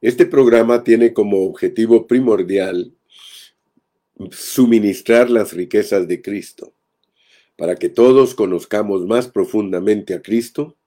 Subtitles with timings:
[0.00, 2.94] Este programa tiene como objetivo primordial
[4.30, 6.72] suministrar las riquezas de Cristo,
[7.56, 10.78] para que todos conozcamos más profundamente a Cristo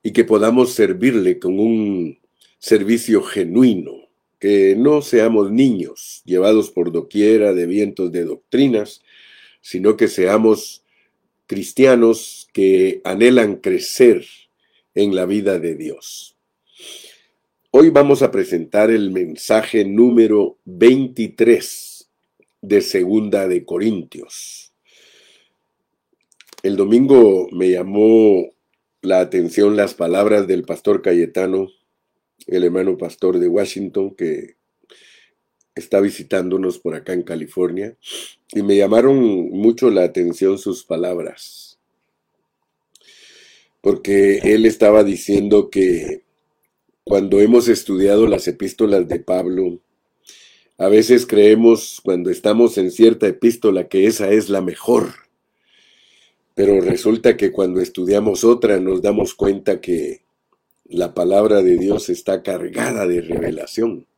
[0.00, 2.20] y que podamos servirle con un
[2.60, 9.02] servicio genuino, que no seamos niños llevados por doquiera de vientos de doctrinas,
[9.60, 10.84] sino que seamos
[11.48, 14.24] cristianos que anhelan crecer
[14.94, 16.35] en la vida de Dios.
[17.78, 22.08] Hoy vamos a presentar el mensaje número 23
[22.62, 24.72] de Segunda de Corintios.
[26.62, 28.48] El domingo me llamó
[29.02, 31.68] la atención las palabras del pastor Cayetano,
[32.46, 34.56] el hermano pastor de Washington, que
[35.74, 37.94] está visitándonos por acá en California,
[38.54, 39.18] y me llamaron
[39.50, 41.78] mucho la atención sus palabras,
[43.82, 46.24] porque él estaba diciendo que
[47.08, 49.78] cuando hemos estudiado las epístolas de Pablo,
[50.76, 55.14] a veces creemos cuando estamos en cierta epístola que esa es la mejor,
[56.56, 60.24] pero resulta que cuando estudiamos otra nos damos cuenta que
[60.84, 64.08] la palabra de Dios está cargada de revelación.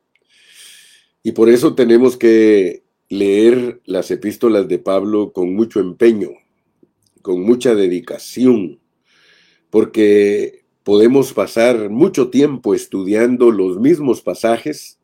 [1.23, 6.31] Y por eso tenemos que leer las epístolas de Pablo con mucho empeño,
[7.21, 8.81] con mucha dedicación,
[9.69, 14.99] porque podemos pasar mucho tiempo estudiando los mismos pasajes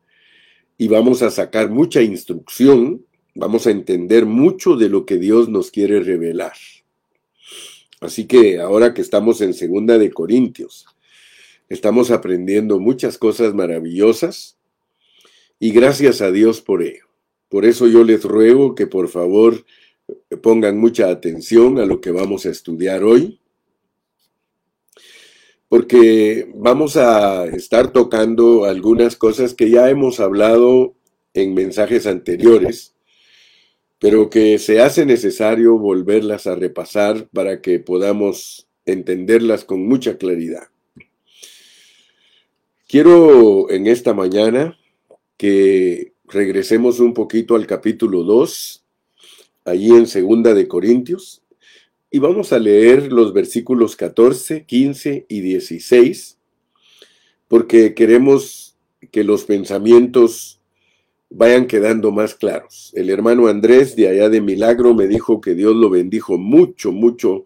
[0.79, 3.05] y vamos a sacar mucha instrucción,
[3.35, 6.53] vamos a entender mucho de lo que Dios nos quiere revelar.
[8.01, 10.87] Así que ahora que estamos en Segunda de Corintios,
[11.69, 14.57] estamos aprendiendo muchas cosas maravillosas
[15.59, 17.05] y gracias a Dios por ello.
[17.47, 19.63] Por eso yo les ruego que por favor
[20.41, 23.39] pongan mucha atención a lo que vamos a estudiar hoy
[25.69, 30.95] porque vamos a estar tocando algunas cosas que ya hemos hablado
[31.33, 32.95] en mensajes anteriores,
[33.99, 40.69] pero que se hace necesario volverlas a repasar para que podamos entenderlas con mucha claridad.
[42.87, 44.77] Quiero en esta mañana
[45.37, 48.85] que regresemos un poquito al capítulo 2,
[49.65, 51.41] allí en Segunda de Corintios,
[52.15, 56.37] y vamos a leer los versículos 14, 15 y 16,
[57.49, 58.77] porque queremos
[59.11, 60.61] que los pensamientos
[61.29, 62.93] vayan quedando más claros.
[62.95, 67.43] El hermano Andrés de allá de Milagro me dijo que Dios lo bendijo mucho, mucho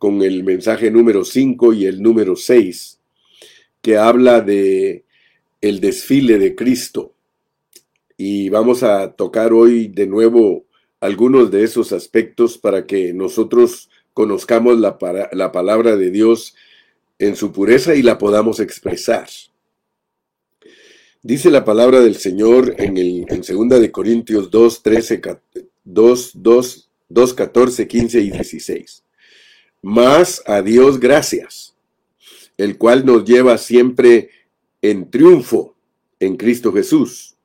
[0.00, 2.98] con el mensaje número 5 y el número 6,
[3.80, 5.04] que habla de
[5.60, 7.14] el desfile de Cristo.
[8.16, 10.66] Y vamos a tocar hoy de nuevo
[10.98, 14.98] algunos de esos aspectos para que nosotros conozcamos la,
[15.30, 16.56] la palabra de Dios
[17.20, 19.28] en su pureza y la podamos expresar.
[21.22, 25.22] Dice la palabra del Señor en, el, en 2 de Corintios 2, 13,
[25.84, 29.04] 2, 2, 2, 14, 15 y 16.
[29.82, 31.76] Más a Dios gracias,
[32.56, 34.30] el cual nos lleva siempre
[34.82, 35.76] en triunfo
[36.18, 37.37] en Cristo Jesús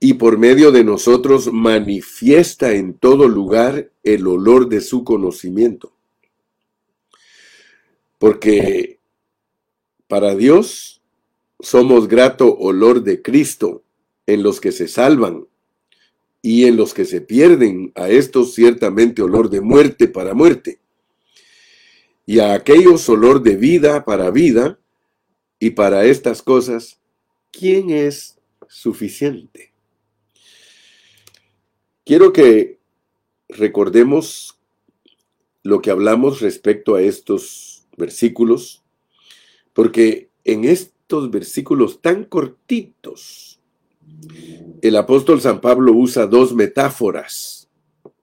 [0.00, 5.92] y por medio de nosotros manifiesta en todo lugar el olor de su conocimiento.
[8.18, 8.98] Porque
[10.06, 11.02] para Dios
[11.60, 13.82] somos grato olor de Cristo
[14.26, 15.46] en los que se salvan
[16.40, 20.78] y en los que se pierden, a estos ciertamente olor de muerte para muerte,
[22.24, 24.78] y a aquellos olor de vida para vida,
[25.58, 27.00] y para estas cosas,
[27.50, 28.38] ¿quién es
[28.68, 29.67] suficiente?
[32.08, 32.78] Quiero que
[33.50, 34.58] recordemos
[35.62, 38.82] lo que hablamos respecto a estos versículos,
[39.74, 43.60] porque en estos versículos tan cortitos,
[44.80, 47.68] el apóstol San Pablo usa dos metáforas.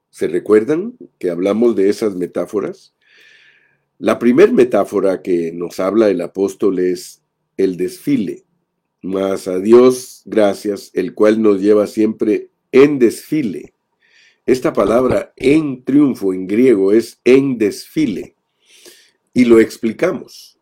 [0.09, 2.96] ¿Se recuerdan que hablamos de esas metáforas?
[4.00, 7.22] La primera metáfora que nos habla el apóstol es
[7.56, 8.46] el desfile,
[9.03, 13.74] más a Dios gracias, el cual nos lleva siempre en desfile
[14.46, 18.36] esta palabra en triunfo en griego es en desfile.
[19.34, 20.59] Y lo explicamos.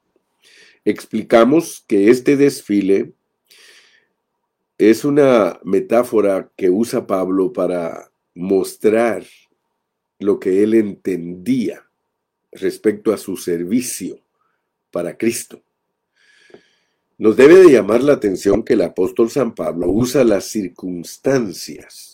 [0.86, 3.14] Explicamos que este desfile
[4.78, 9.26] es una metáfora que usa Pablo para mostrar
[10.20, 11.86] lo que él entendía
[12.52, 14.20] respecto a su servicio
[14.92, 15.62] para Cristo.
[17.18, 22.13] Nos debe de llamar la atención que el apóstol San Pablo usa las circunstancias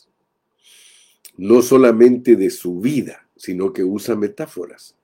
[1.39, 4.97] no solamente de su vida, sino que usa metáforas.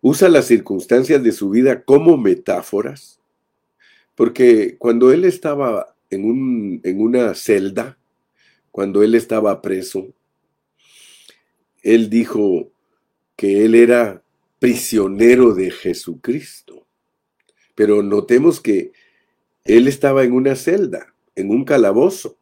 [0.00, 3.18] Usa las circunstancias de su vida como metáforas,
[4.14, 7.98] porque cuando él estaba en, un, en una celda,
[8.70, 10.06] cuando él estaba preso,
[11.82, 12.70] él dijo
[13.34, 14.22] que él era
[14.60, 16.86] prisionero de Jesucristo.
[17.74, 18.92] Pero notemos que
[19.64, 22.36] él estaba en una celda, en un calabozo,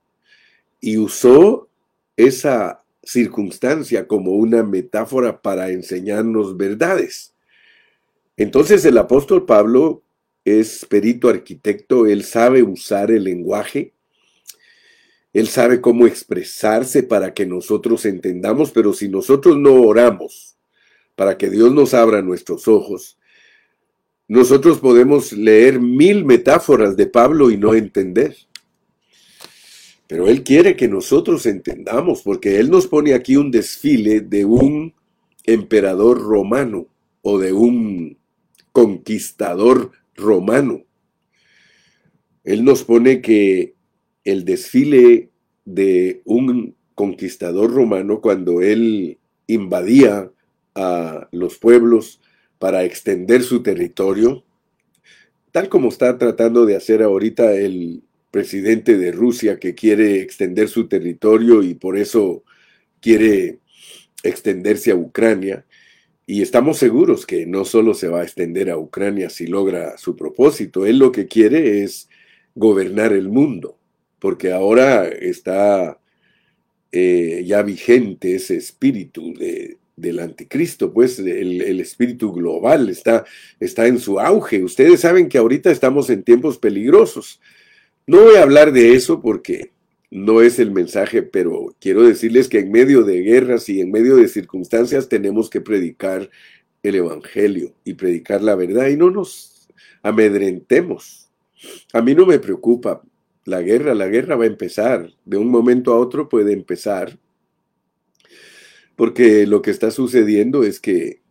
[0.83, 1.71] y usó
[2.15, 7.35] esa circunstancia como una metáfora para enseñarnos verdades.
[8.37, 10.03] Entonces el apóstol Pablo
[10.45, 13.93] es perito arquitecto, él sabe usar el lenguaje,
[15.33, 20.57] él sabe cómo expresarse para que nosotros entendamos, pero si nosotros no oramos
[21.15, 23.19] para que Dios nos abra nuestros ojos,
[24.29, 28.37] nosotros podemos leer mil metáforas de Pablo y no entender.
[30.13, 34.93] Pero Él quiere que nosotros entendamos, porque Él nos pone aquí un desfile de un
[35.47, 36.87] emperador romano
[37.23, 38.19] o de un
[38.73, 40.83] conquistador romano.
[42.45, 43.73] Él nos pone que
[44.23, 45.31] el desfile
[45.65, 50.31] de un conquistador romano cuando él invadía
[50.75, 52.21] a los pueblos
[52.59, 54.45] para extender su territorio,
[55.53, 60.89] tal como está tratando de hacer ahorita el presidente de Rusia que quiere extender su
[60.89, 62.43] territorio y por eso
[63.01, 63.59] quiere
[64.25, 65.65] extenderse a Ucrania.
[66.27, 70.17] Y estamos seguros que no solo se va a extender a Ucrania si logra su
[70.17, 72.09] propósito, él lo que quiere es
[72.55, 73.79] gobernar el mundo,
[74.19, 75.99] porque ahora está
[76.91, 83.25] eh, ya vigente ese espíritu de, del anticristo, pues el, el, espíritu global está,
[83.61, 84.63] está en su auge.
[84.63, 87.41] Ustedes saben que ahorita estamos en tiempos peligrosos.
[88.07, 89.73] No voy a hablar de eso porque
[90.11, 94.17] no es el mensaje, pero quiero decirles que en medio de guerras y en medio
[94.17, 96.29] de circunstancias tenemos que predicar
[96.83, 99.69] el Evangelio y predicar la verdad y no nos
[100.03, 101.31] amedrentemos.
[101.93, 103.03] A mí no me preocupa
[103.45, 107.19] la guerra, la guerra va a empezar, de un momento a otro puede empezar,
[108.97, 111.23] porque lo que está sucediendo es que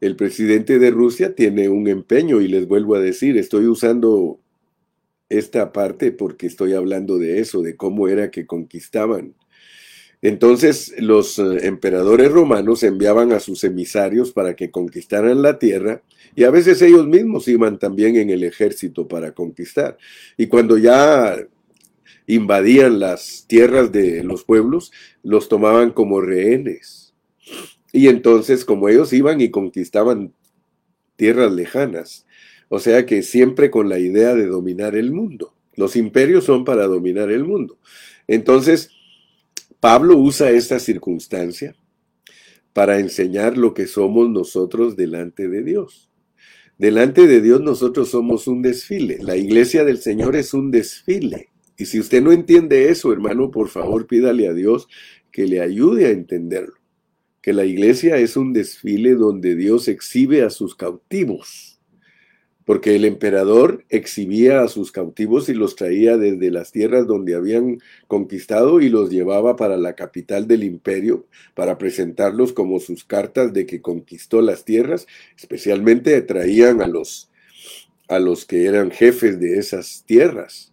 [0.00, 4.41] el presidente de Rusia tiene un empeño y les vuelvo a decir, estoy usando
[5.38, 9.34] esta parte porque estoy hablando de eso, de cómo era que conquistaban.
[10.22, 16.02] Entonces los eh, emperadores romanos enviaban a sus emisarios para que conquistaran la tierra
[16.36, 19.98] y a veces ellos mismos iban también en el ejército para conquistar.
[20.36, 21.36] Y cuando ya
[22.28, 24.92] invadían las tierras de los pueblos,
[25.24, 27.14] los tomaban como rehenes.
[27.92, 30.32] Y entonces como ellos iban y conquistaban
[31.16, 32.26] tierras lejanas,
[32.74, 35.52] o sea que siempre con la idea de dominar el mundo.
[35.76, 37.76] Los imperios son para dominar el mundo.
[38.26, 38.88] Entonces,
[39.78, 41.76] Pablo usa esta circunstancia
[42.72, 46.08] para enseñar lo que somos nosotros delante de Dios.
[46.78, 49.18] Delante de Dios nosotros somos un desfile.
[49.20, 51.50] La iglesia del Señor es un desfile.
[51.76, 54.88] Y si usted no entiende eso, hermano, por favor pídale a Dios
[55.30, 56.76] que le ayude a entenderlo.
[57.42, 61.71] Que la iglesia es un desfile donde Dios exhibe a sus cautivos
[62.72, 67.80] porque el emperador exhibía a sus cautivos y los traía desde las tierras donde habían
[68.08, 73.66] conquistado y los llevaba para la capital del imperio para presentarlos como sus cartas de
[73.66, 77.30] que conquistó las tierras, especialmente traían a los
[78.08, 80.72] a los que eran jefes de esas tierras,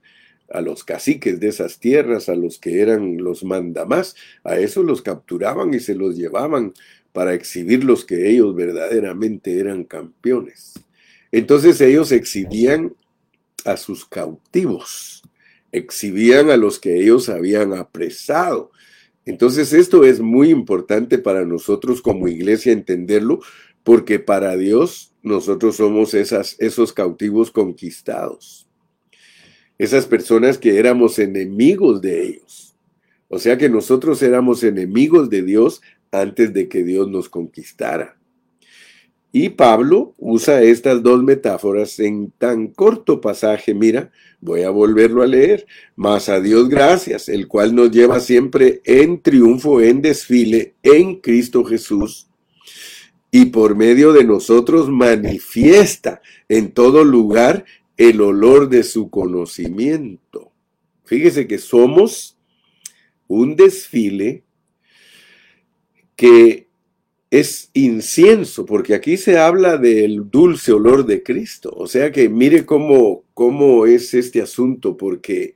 [0.50, 4.16] a los caciques de esas tierras, a los que eran los mandamás,
[4.46, 6.72] a esos los capturaban y se los llevaban
[7.12, 10.76] para exhibirlos que ellos verdaderamente eran campeones.
[11.32, 12.96] Entonces ellos exhibían
[13.66, 15.22] a sus cautivos,
[15.72, 18.72] exhibían a los que ellos habían apresado.
[19.26, 23.42] Entonces esto es muy importante para nosotros como iglesia entenderlo,
[23.84, 28.68] porque para Dios nosotros somos esas, esos cautivos conquistados,
[29.78, 32.76] esas personas que éramos enemigos de ellos.
[33.28, 35.82] O sea que nosotros éramos enemigos de Dios
[36.12, 38.19] antes de que Dios nos conquistara.
[39.32, 43.76] Y Pablo usa estas dos metáforas en tan corto pasaje.
[43.76, 45.68] Mira, voy a volverlo a leer.
[45.96, 51.64] Mas a Dios gracias, el cual nos lleva siempre en triunfo, en desfile, en Cristo
[51.64, 52.28] Jesús.
[53.32, 57.66] Y por medio de nosotros manifiesta en todo lugar
[57.98, 60.52] el olor de su conocimiento.
[61.04, 62.38] Fíjese que somos
[63.28, 64.44] un desfile
[66.16, 66.69] que
[67.32, 71.72] es incienso, porque aquí se habla del dulce olor de Cristo.
[71.76, 75.56] O sea que mire cómo, cómo es este asunto, porque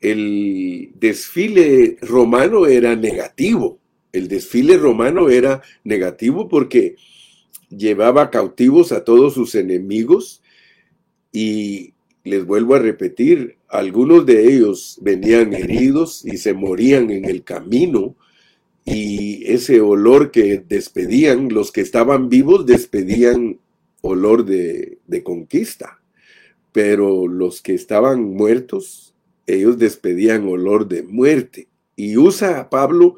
[0.00, 3.80] el desfile romano era negativo.
[4.12, 6.96] El desfile romano era negativo porque
[7.68, 10.42] llevaba cautivos a todos sus enemigos
[11.32, 11.94] y
[12.24, 18.16] les vuelvo a repetir, algunos de ellos venían heridos y se morían en el camino
[18.90, 23.60] y ese olor que despedían, los que estaban vivos despedían
[24.00, 26.00] olor de, de conquista,
[26.72, 29.14] pero los que estaban muertos,
[29.46, 31.68] ellos despedían olor de muerte.
[31.96, 33.16] Y usa a Pablo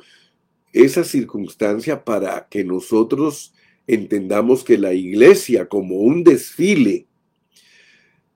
[0.73, 3.53] esa circunstancia para que nosotros
[3.87, 7.07] entendamos que la iglesia como un desfile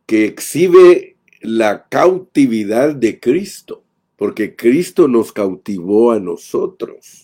[0.06, 3.84] que exhibe la cautividad de Cristo,
[4.16, 7.23] porque Cristo nos cautivó a nosotros.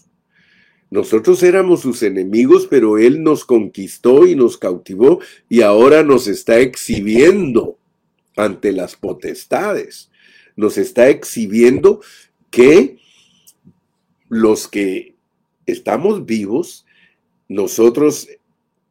[0.91, 6.59] Nosotros éramos sus enemigos, pero Él nos conquistó y nos cautivó y ahora nos está
[6.59, 7.79] exhibiendo
[8.37, 10.11] ante las potestades.
[10.57, 12.01] Nos está exhibiendo
[12.51, 12.99] que
[14.29, 15.15] los que
[15.67, 16.87] estamos vivos,
[17.49, 18.29] nosotros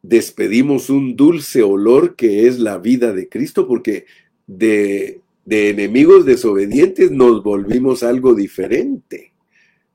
[0.02, 4.06] despedimos un dulce olor que es la vida de Cristo, porque
[4.46, 9.29] de, enemigos desobedientes nos volvimos algo diferente.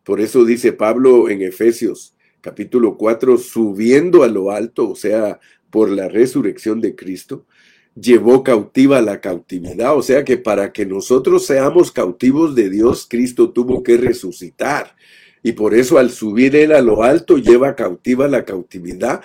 [0.06, 5.40] Por eso dice Pablo en Efesios capítulo 4, subiendo a lo alto, o sea,
[5.72, 7.48] por la resurrección de Cristo,
[7.96, 9.98] llevó cautiva la cautividad.
[9.98, 14.96] O sea que para que nosotros seamos cautivos de Dios, Cristo tuvo que resucitar.
[15.42, 19.22] Y por eso al subir él a lo alto lleva cautiva la cautividad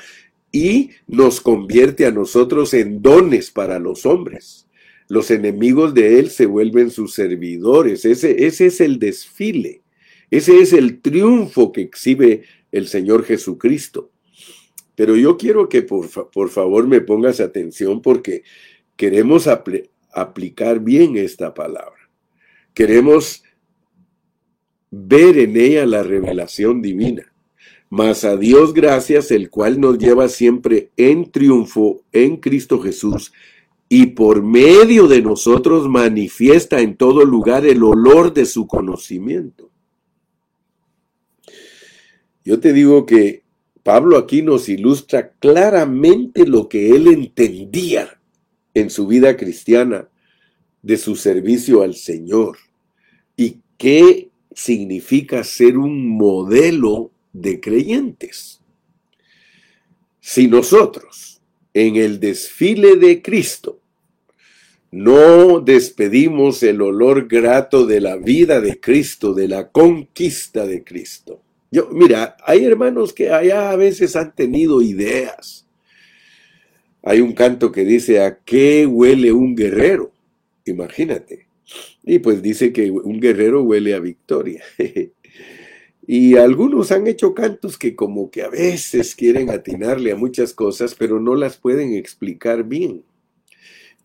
[0.50, 4.66] y nos convierte a nosotros en dones para los hombres.
[5.08, 8.06] Los enemigos de Él se vuelven sus servidores.
[8.06, 9.82] Ese, ese es el desfile.
[10.30, 14.10] Ese es el triunfo que exhibe el Señor Jesucristo.
[14.94, 18.42] Pero yo quiero que por, favor me pongas atención porque
[18.96, 19.48] queremos
[20.12, 22.10] aplicar bien esta palabra.
[22.74, 23.42] Queremos
[24.90, 27.32] ver en ella la revelación divina.
[27.88, 33.32] Mas a Dios gracias, el cual nos lleva siempre en triunfo en Cristo Jesús,
[33.88, 39.69] y por medio de nosotros manifiesta en todo lugar el olor de su conocimiento.
[42.44, 43.42] Yo te digo que
[43.82, 48.20] Pablo aquí nos ilustra claramente lo que él entendía
[48.74, 50.08] en su vida cristiana
[50.82, 52.58] de su servicio al Señor
[53.36, 58.60] y qué significa ser un modelo de creyentes.
[60.20, 61.40] Si nosotros
[61.72, 63.80] en el desfile de Cristo
[64.90, 71.40] no despedimos el olor grato de la vida de Cristo, de la conquista de Cristo.
[71.70, 75.66] Yo, mira, hay hermanos que allá a veces han tenido ideas.
[77.02, 80.12] Hay un canto que dice, ¿a qué huele un guerrero?
[80.64, 81.46] Imagínate.
[82.02, 84.62] Y pues dice que un guerrero huele a victoria.
[86.12, 90.96] Y algunos han hecho cantos que como que a veces quieren atinarle a muchas cosas,
[90.96, 93.04] pero no las pueden explicar bien.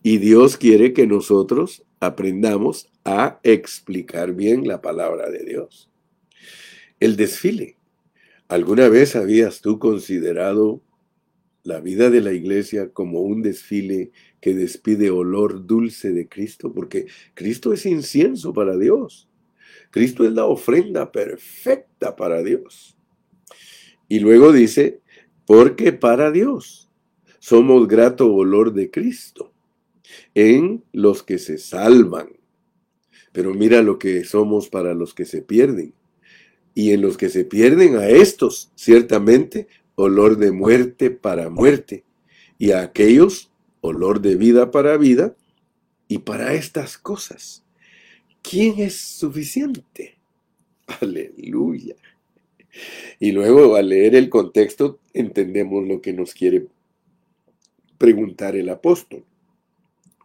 [0.04, 5.90] Y Dios quiere que nosotros aprendamos a explicar bien la palabra de Dios.
[7.00, 7.78] El desfile.
[8.48, 10.82] ¿Alguna vez habías tú considerado
[11.64, 16.72] la vida de la iglesia como un desfile que despide olor dulce de Cristo?
[16.74, 19.28] Porque Cristo es incienso para Dios.
[19.92, 22.96] Cristo es la ofrenda perfecta para Dios.
[24.08, 25.02] Y luego dice,
[25.46, 26.90] porque para Dios
[27.40, 29.52] somos grato olor de Cristo
[30.34, 32.30] en los que se salvan.
[33.34, 35.94] Pero mira lo que somos para los que se pierden.
[36.76, 42.04] Y en los que se pierden a estos, ciertamente, olor de muerte para muerte.
[42.60, 43.50] Y a aquellos,
[43.82, 45.36] olor de vida para vida.
[46.08, 47.66] Y para estas cosas
[48.50, 50.18] ¿quién es suficiente?
[51.02, 51.96] Aleluya.
[53.20, 56.68] Y luego al leer el contexto entendemos lo que nos quiere
[57.98, 59.24] preguntar el apóstol.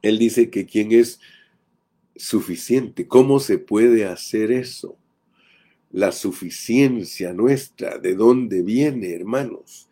[0.03, 1.21] Él dice que quién es
[2.17, 3.07] suficiente.
[3.07, 4.97] ¿Cómo se puede hacer eso?
[5.91, 9.89] La suficiencia nuestra, ¿de dónde viene, hermanos?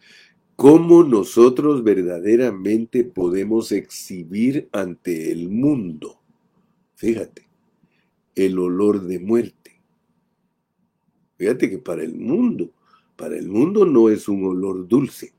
[0.54, 6.20] ¿Cómo nosotros verdaderamente podemos exhibir ante el mundo?
[6.94, 7.48] Fíjate,
[8.36, 9.82] el olor de muerte.
[11.36, 12.72] Fíjate que para el mundo,
[13.16, 15.34] para el mundo no es un olor dulce.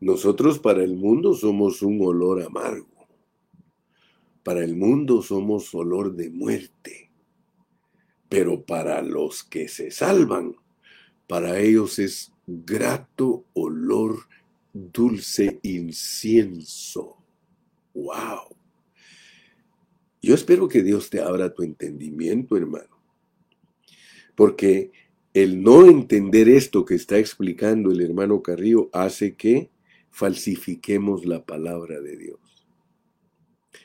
[0.00, 3.08] Nosotros para el mundo somos un olor amargo.
[4.42, 7.09] Para el mundo somos olor de muerte.
[8.30, 10.56] Pero para los que se salvan,
[11.26, 14.20] para ellos es grato olor
[14.72, 17.16] dulce incienso.
[17.92, 18.56] ¡Wow!
[20.22, 23.02] Yo espero que Dios te abra tu entendimiento, hermano.
[24.34, 24.92] Porque
[25.34, 29.70] el no entender esto que está explicando el hermano Carrillo hace que
[30.10, 32.40] falsifiquemos la palabra de Dios.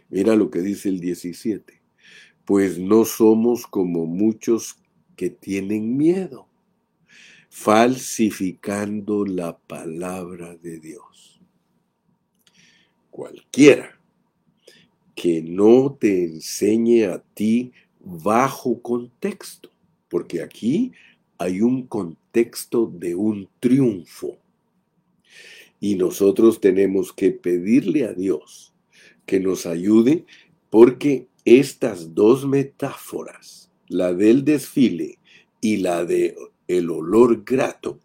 [0.10, 1.85] Mira lo que dice el 17.
[2.46, 4.78] Pues no somos como muchos
[5.16, 6.48] que tienen miedo,
[7.50, 11.42] falsificando la palabra de Dios.
[13.10, 14.00] Cualquiera
[15.16, 19.70] que no te enseñe a ti bajo contexto,
[20.10, 20.92] porque aquí
[21.38, 24.38] hay un contexto de un triunfo.
[25.80, 28.74] Y nosotros tenemos que pedirle a Dios
[29.26, 30.26] que nos ayude
[30.70, 35.20] porque estas dos metáforas, la del desfile
[35.62, 36.36] y la de
[36.68, 38.00] el olor grato,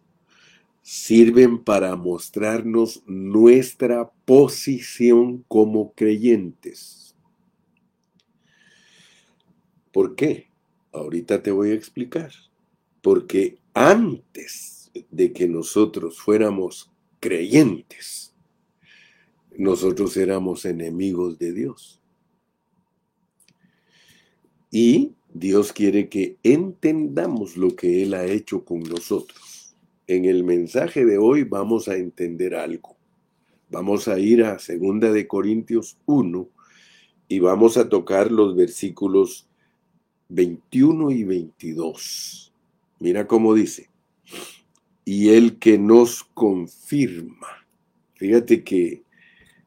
[0.81, 7.15] sirven para mostrarnos nuestra posición como creyentes.
[9.91, 10.47] ¿Por qué?
[10.91, 12.31] Ahorita te voy a explicar.
[13.01, 18.35] Porque antes de que nosotros fuéramos creyentes,
[19.57, 22.00] nosotros éramos enemigos de Dios.
[24.71, 29.75] Y Dios quiere que entendamos lo que Él ha hecho con nosotros.
[30.07, 32.95] En el mensaje de hoy vamos a entender algo.
[33.69, 36.49] Vamos a ir a 2 de Corintios 1
[37.27, 39.47] y vamos a tocar los versículos
[40.29, 42.53] 21 y 22.
[42.99, 43.89] Mira cómo dice.
[45.03, 47.65] Y el que nos confirma.
[48.15, 49.03] Fíjate que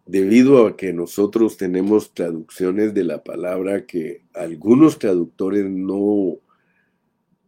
[0.06, 6.38] debido a que nosotros tenemos traducciones de la palabra que algunos traductores no,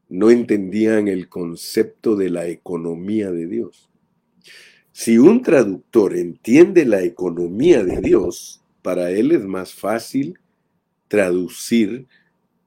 [0.09, 3.91] no entendían el concepto de la economía de Dios.
[4.93, 10.39] Si un traductor entiende la economía de Dios, para él es más fácil
[11.09, 12.07] traducir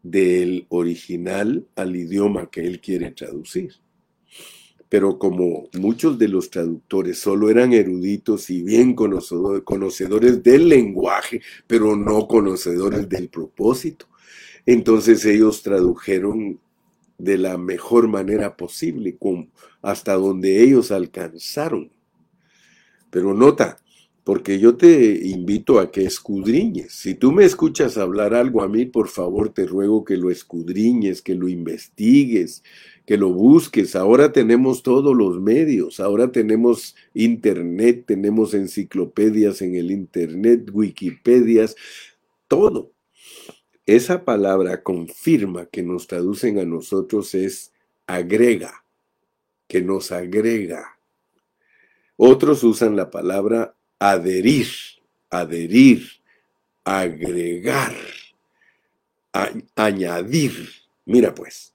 [0.03, 3.73] del original al idioma que él quiere traducir
[4.89, 11.95] pero como muchos de los traductores solo eran eruditos y bien conocedores del lenguaje, pero
[11.95, 14.07] no conocedores del propósito,
[14.65, 16.59] entonces ellos tradujeron
[17.19, 19.17] de la mejor manera posible,
[19.81, 21.91] hasta donde ellos alcanzaron.
[23.11, 23.77] Pero nota,
[24.23, 26.93] porque yo te invito a que escudriñes.
[26.93, 31.21] Si tú me escuchas hablar algo a mí, por favor te ruego que lo escudriñes,
[31.21, 32.63] que lo investigues,
[33.05, 33.95] que lo busques.
[33.95, 41.75] Ahora tenemos todos los medios, ahora tenemos internet, tenemos enciclopedias en el internet, wikipedias,
[42.47, 42.91] todo.
[43.85, 47.71] Esa palabra confirma que nos traducen a nosotros es
[48.05, 48.83] agrega,
[49.67, 50.99] que nos agrega.
[52.15, 54.67] Otros usan la palabra adherir,
[55.29, 56.07] adherir,
[56.85, 57.93] agregar,
[59.75, 60.69] añadir.
[61.05, 61.73] Mira pues,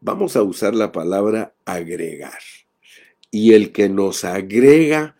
[0.00, 2.38] vamos a usar la palabra agregar.
[3.32, 5.16] Y el que nos agrega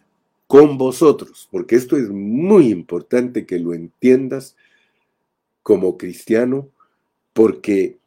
[0.46, 4.56] con vosotros, porque esto es muy importante que lo entiendas
[5.62, 6.68] como cristiano,
[7.32, 7.98] porque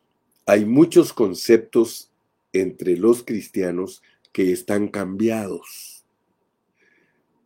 [0.45, 2.11] hay muchos conceptos
[2.51, 5.92] entre los cristianos que están cambiados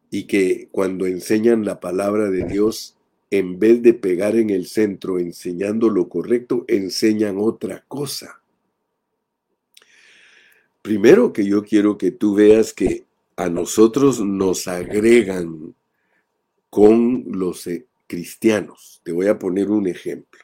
[0.10, 2.96] y que cuando enseñan la palabra de Dios,
[3.30, 8.42] en vez de pegar en el centro enseñando lo correcto, enseñan otra cosa.
[10.82, 13.04] Primero que yo quiero que tú veas que
[13.36, 15.76] a nosotros nos agregan
[16.70, 19.02] con los eh, cristianos.
[19.04, 20.42] Te voy a poner un ejemplo.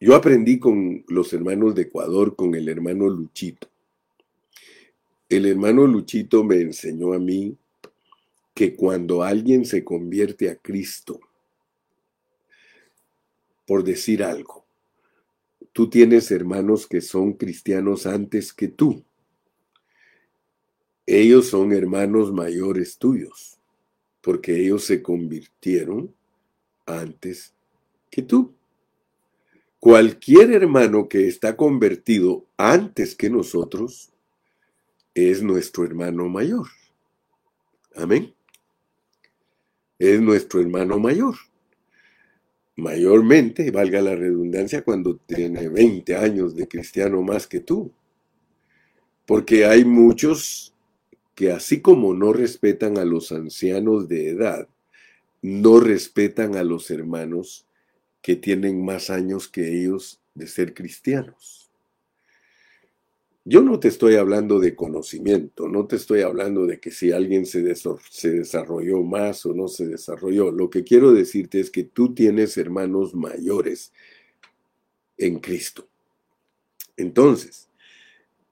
[0.00, 3.69] Yo aprendí con los hermanos de Ecuador, con el hermano Luchito.
[5.30, 7.56] El hermano Luchito me enseñó a mí
[8.52, 11.20] que cuando alguien se convierte a Cristo,
[13.64, 14.66] por decir algo,
[15.72, 19.04] tú tienes hermanos que son cristianos antes que tú.
[21.06, 23.56] Ellos son hermanos mayores tuyos,
[24.20, 26.12] porque ellos se convirtieron
[26.86, 27.54] antes
[28.10, 28.52] que tú.
[29.78, 34.09] Cualquier hermano que está convertido antes que nosotros
[35.14, 36.68] es nuestro hermano mayor.
[37.94, 38.34] Amén.
[39.98, 41.36] Es nuestro hermano mayor
[42.80, 47.92] mayormente, valga la redundancia, cuando tiene 20 años de cristiano más que tú.
[49.26, 50.74] Porque hay muchos
[51.34, 54.68] que así como no respetan a los ancianos de edad,
[55.42, 57.66] no respetan a los hermanos
[58.20, 61.59] que tienen más años que ellos de ser cristianos.
[63.50, 67.46] Yo no te estoy hablando de conocimiento, no te estoy hablando de que si alguien
[67.46, 70.52] se, desarrolló más o no se desarrolló.
[70.52, 73.92] Lo que quiero decirte es que tú tienes hermanos mayores
[75.18, 75.88] en Cristo.
[76.96, 77.68] Entonces,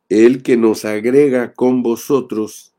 [0.09, 2.75] el que nos agrega con vosotros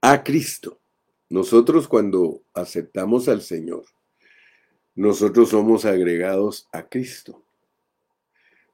[0.00, 0.80] a Cristo
[1.28, 3.84] nosotros cuando aceptamos al Señor,
[4.96, 7.44] nosotros somos agregados a Cristo.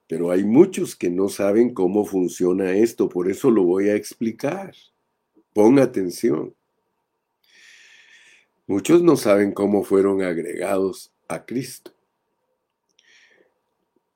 [0.08, 4.74] Pero hay muchos que no saben cómo funciona esto, por eso lo voy a explicar.
[5.52, 6.54] Pon atención.
[8.66, 11.92] Muchos no saben cómo fueron agregados a Cristo.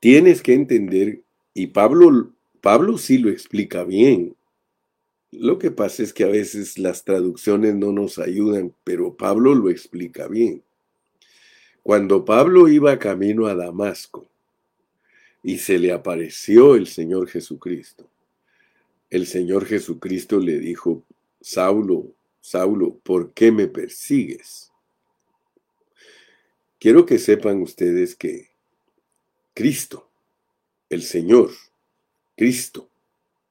[0.00, 1.20] Tienes que entender,
[1.52, 4.35] y Pablo, Pablo sí lo explica bien.
[5.31, 9.68] Lo que pasa es que a veces las traducciones no nos ayudan, pero Pablo lo
[9.68, 10.62] explica bien.
[11.83, 14.32] Cuando Pablo iba camino a Damasco
[15.42, 18.09] y se le apareció el Señor Jesucristo,
[19.11, 21.05] el Señor Jesucristo le dijo,
[21.40, 24.72] Saulo, Saulo, ¿por qué me persigues?
[26.78, 28.50] Quiero que sepan ustedes que
[29.55, 30.11] Cristo,
[30.88, 31.50] el Señor,
[32.37, 32.88] Cristo,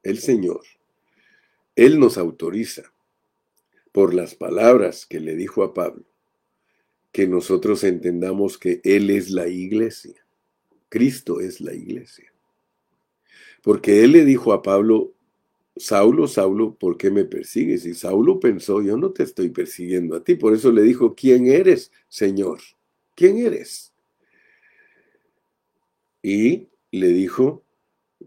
[0.03, 0.61] el Señor,
[1.75, 2.91] Él nos autoriza
[3.91, 6.05] por las palabras que le dijo a Pablo,
[7.11, 10.25] que nosotros entendamos que Él es la iglesia,
[10.91, 12.33] Cristo es la iglesia.
[13.63, 15.13] Porque Él le dijo a Pablo,
[15.77, 17.85] Saulo, Saulo, ¿por qué me persigues?
[17.85, 20.35] Y Saulo pensó, yo no te estoy persiguiendo a ti.
[20.35, 22.59] Por eso le dijo, ¿quién eres, Señor?
[23.15, 23.93] ¿Quién eres?
[26.21, 27.63] Y le dijo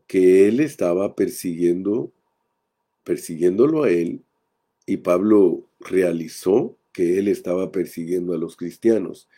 [0.07, 2.13] que él estaba persiguiendo,
[3.05, 4.23] persiguiéndolo a él,
[4.87, 9.29] y Pablo realizó que él estaba persiguiendo a los cristianos.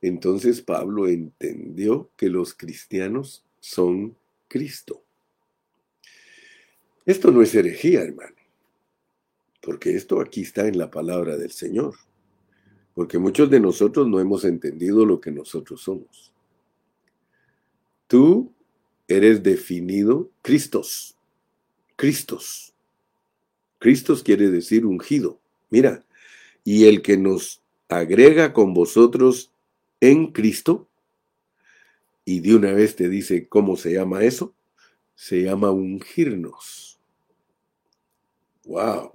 [0.00, 4.16] Entonces Pablo entendió que los cristianos son
[4.48, 5.02] Cristo.
[7.04, 8.36] Esto no es herejía, hermano,
[9.62, 11.94] porque esto aquí está en la palabra del Señor,
[12.94, 16.32] porque muchos de nosotros no hemos entendido lo que nosotros somos.
[18.08, 18.52] Tú
[19.08, 21.16] eres definido Cristos,
[21.96, 22.74] Cristos.
[23.78, 25.38] Cristos quiere decir ungido.
[25.70, 26.04] Mira,
[26.64, 29.52] y el que nos agrega con vosotros
[30.10, 30.88] en Cristo,
[32.24, 34.54] y de una vez te dice cómo se llama eso,
[35.14, 36.98] se llama ungirnos.
[38.64, 39.12] Wow.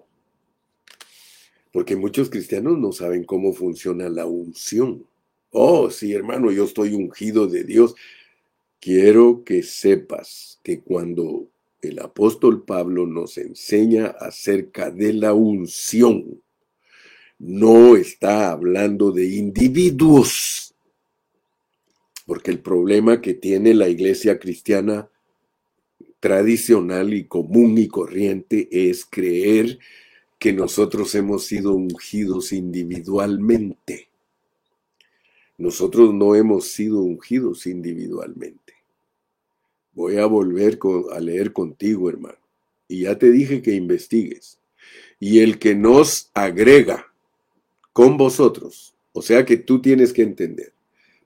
[1.72, 5.06] Porque muchos cristianos no saben cómo funciona la unción.
[5.52, 7.96] Oh, sí, hermano, yo estoy ungido de Dios.
[8.80, 11.50] Quiero que sepas que cuando
[11.82, 16.42] el apóstol Pablo nos enseña acerca de la unción,
[17.38, 20.71] no está hablando de individuos.
[22.26, 25.10] Porque el problema que tiene la iglesia cristiana
[26.20, 29.80] tradicional y común y corriente es creer
[30.40, 34.10] que nosotros hemos sido ungidos individualmente.
[35.58, 38.74] Nosotros no hemos sido ungidos individualmente.
[39.94, 40.80] Voy a volver
[41.14, 42.40] a leer contigo, hermano.
[42.88, 44.60] Y ya te dije que investigues.
[45.20, 47.14] Y el que nos agrega
[47.94, 50.74] con vosotros, o sea que tú tienes que entender.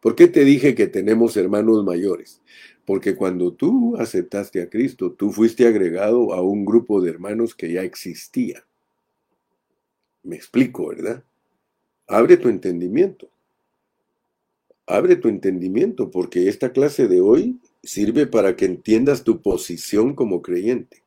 [0.05, 2.39] ¿Por qué te dije que tenemos hermanos mayores?
[2.85, 7.71] Porque cuando tú aceptaste a Cristo, tú fuiste agregado a un grupo de hermanos que
[7.71, 8.63] ya existía.
[10.21, 11.23] Me explico, ¿verdad?
[12.05, 13.29] Abre tu entendimiento.
[14.85, 20.43] Abre tu entendimiento porque esta clase de hoy sirve para que entiendas tu posición como
[20.43, 21.01] creyente.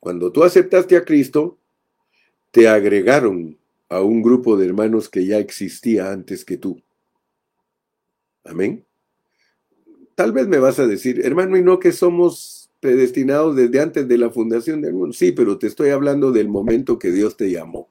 [0.00, 1.56] Cuando tú aceptaste a Cristo,
[2.50, 3.56] te agregaron
[3.88, 6.83] a un grupo de hermanos que ya existía antes que tú.
[8.44, 8.84] Amén.
[10.14, 14.18] Tal vez me vas a decir, hermano, y no que somos predestinados desde antes de
[14.18, 15.12] la fundación del mundo.
[15.12, 17.88] Sí, pero te estoy hablando del momento que Dios te llamó.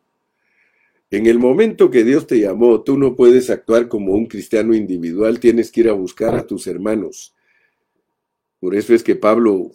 [1.09, 5.39] En el momento que Dios te llamó, tú no puedes actuar como un cristiano individual,
[5.39, 7.35] tienes que ir a buscar a tus hermanos.
[8.59, 9.71] Por eso es que Pablo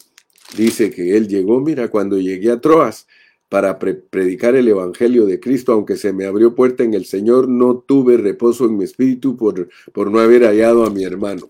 [0.57, 3.07] dice que él llegó, mira, cuando llegué a Troas
[3.49, 7.79] para predicar el Evangelio de Cristo, aunque se me abrió puerta en el Señor, no
[7.79, 11.47] tuve reposo en mi espíritu por, por no haber hallado a mi hermano.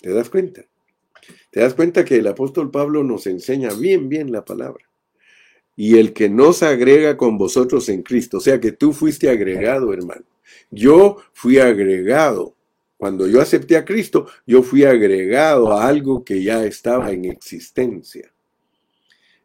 [0.00, 0.64] ¿Te das cuenta?
[1.52, 4.84] Te das cuenta que el apóstol Pablo nos enseña bien, bien la palabra.
[5.76, 9.92] Y el que nos agrega con vosotros en Cristo, o sea que tú fuiste agregado,
[9.92, 10.24] hermano.
[10.70, 12.56] Yo fui agregado.
[12.96, 18.31] Cuando yo acepté a Cristo, yo fui agregado a algo que ya estaba en existencia.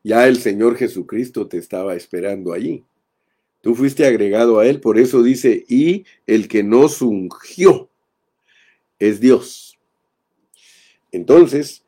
[0.07, 2.85] Ya el Señor Jesucristo te estaba esperando allí.
[3.59, 7.89] Tú fuiste agregado a Él, por eso dice, y el que nos ungió
[8.99, 9.77] es Dios.
[11.11, 11.83] Entonces,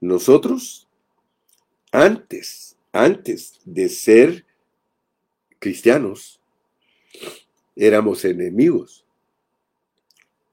[0.00, 0.88] nosotros,
[1.92, 4.46] antes, antes de ser
[5.58, 6.40] cristianos,
[7.76, 9.04] éramos enemigos.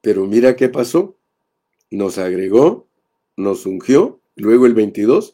[0.01, 1.17] Pero mira qué pasó.
[1.89, 2.89] Nos agregó,
[3.38, 5.34] nos ungió, luego el 22,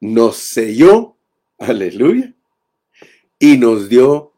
[0.00, 1.16] nos selló,
[1.58, 2.34] aleluya,
[3.38, 4.32] y nos dio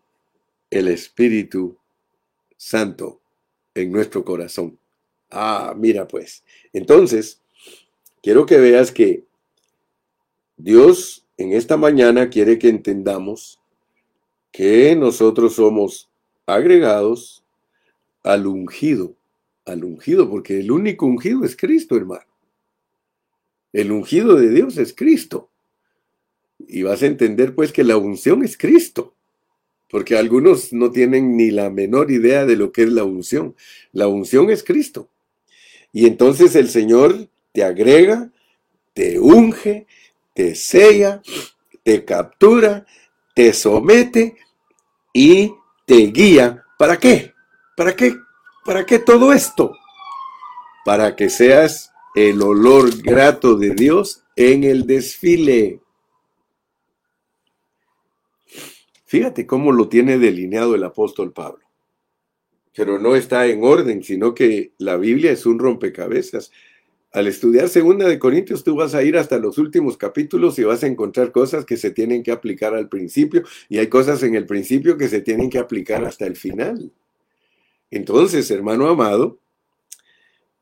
[0.70, 1.76] el Espíritu
[2.56, 3.20] Santo
[3.74, 4.78] en nuestro corazón.
[5.30, 6.44] Ah, mira pues.
[6.72, 7.40] Entonces,
[8.22, 9.24] quiero que veas que
[10.56, 13.60] Dios en esta mañana quiere que entendamos
[14.52, 16.10] que nosotros somos
[16.46, 17.44] agregados
[18.22, 19.14] al ungido,
[19.64, 22.26] al ungido, porque el único ungido es Cristo, hermano.
[23.72, 25.49] El ungido de Dios es Cristo.
[26.72, 29.14] Y vas a entender pues que la unción es Cristo,
[29.88, 33.56] porque algunos no tienen ni la menor idea de lo que es la unción.
[33.92, 35.08] La unción es Cristo.
[35.92, 38.30] Y entonces el Señor te agrega,
[38.94, 39.88] te unge,
[40.32, 41.22] te sella,
[41.82, 42.86] te captura,
[43.34, 44.36] te somete
[45.12, 45.52] y
[45.86, 46.64] te guía.
[46.78, 47.32] ¿Para qué?
[47.76, 48.14] ¿Para qué?
[48.64, 49.72] ¿Para qué todo esto?
[50.84, 55.80] Para que seas el olor grato de Dios en el desfile.
[59.10, 61.66] Fíjate cómo lo tiene delineado el apóstol Pablo.
[62.76, 66.52] Pero no está en orden, sino que la Biblia es un rompecabezas.
[67.10, 70.84] Al estudiar Segunda de Corintios, tú vas a ir hasta los últimos capítulos y vas
[70.84, 74.46] a encontrar cosas que se tienen que aplicar al principio y hay cosas en el
[74.46, 76.92] principio que se tienen que aplicar hasta el final.
[77.90, 79.40] Entonces, hermano amado,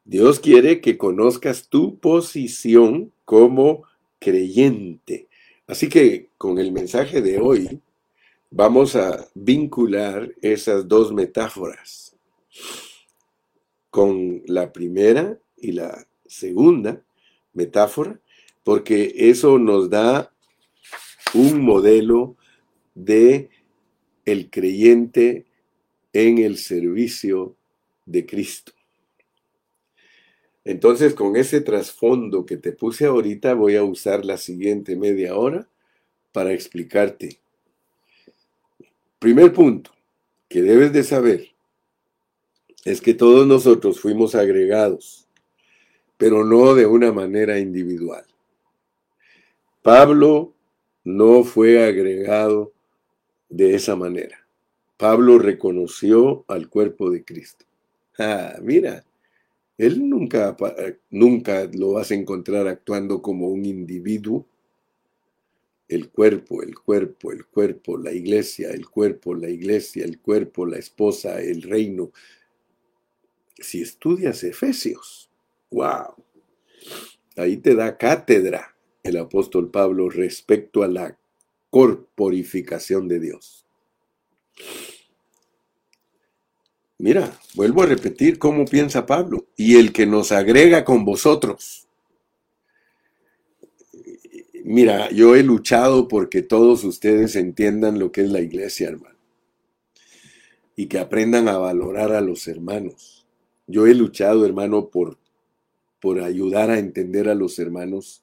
[0.06, 3.82] Dios quiere que conozcas tu posición como
[4.18, 5.28] creyente.
[5.66, 7.82] Así que con el mensaje de hoy
[8.50, 12.16] vamos a vincular esas dos metáforas
[13.90, 17.02] con la primera y la segunda
[17.52, 18.20] metáfora,
[18.64, 20.32] porque eso nos da
[21.34, 22.36] un modelo
[22.94, 23.50] de
[24.24, 25.46] el creyente
[26.12, 27.56] en el servicio
[28.06, 28.72] de Cristo.
[30.64, 35.66] Entonces, con ese trasfondo que te puse ahorita, voy a usar la siguiente media hora
[36.32, 37.40] para explicarte.
[39.18, 39.90] Primer punto
[40.48, 41.48] que debes de saber
[42.84, 45.28] es que todos nosotros fuimos agregados
[46.18, 48.24] pero no de una manera individual.
[49.80, 50.52] Pablo
[51.04, 52.72] no fue agregado
[53.48, 54.46] de esa manera.
[54.98, 57.64] Pablo reconoció al cuerpo de Cristo.
[58.18, 59.04] Ah, mira,
[59.78, 60.56] él nunca,
[61.08, 64.44] nunca lo vas a encontrar actuando como un individuo.
[65.88, 70.78] El cuerpo, el cuerpo, el cuerpo, la iglesia, el cuerpo, la iglesia, el cuerpo, la
[70.78, 72.12] esposa, el reino.
[73.58, 75.28] Si estudias Efesios,
[75.70, 76.14] ¡Wow!
[77.36, 81.18] Ahí te da cátedra el apóstol Pablo respecto a la
[81.70, 83.66] corporificación de Dios.
[86.98, 89.46] Mira, vuelvo a repetir cómo piensa Pablo.
[89.56, 91.87] Y el que nos agrega con vosotros.
[94.70, 99.16] Mira, yo he luchado porque todos ustedes entiendan lo que es la iglesia, hermano.
[100.76, 103.26] Y que aprendan a valorar a los hermanos.
[103.66, 105.16] Yo he luchado, hermano, por
[106.00, 108.22] por ayudar a entender a los hermanos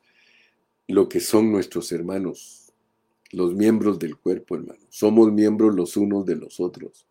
[0.88, 2.72] lo que son nuestros hermanos,
[3.32, 4.86] los miembros del cuerpo, hermano.
[4.90, 7.08] Somos miembros los unos de los otros.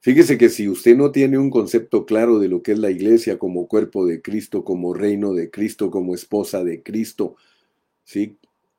[0.00, 3.38] Fíjese que si usted no tiene un concepto claro de lo que es la iglesia
[3.38, 7.36] como cuerpo de Cristo, como reino de Cristo, como esposa de Cristo,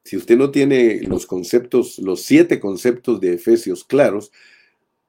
[0.03, 4.31] si usted no tiene los conceptos, los siete conceptos de Efesios claros,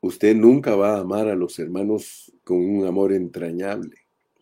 [0.00, 3.96] usted nunca va a amar a los hermanos con un amor entrañable.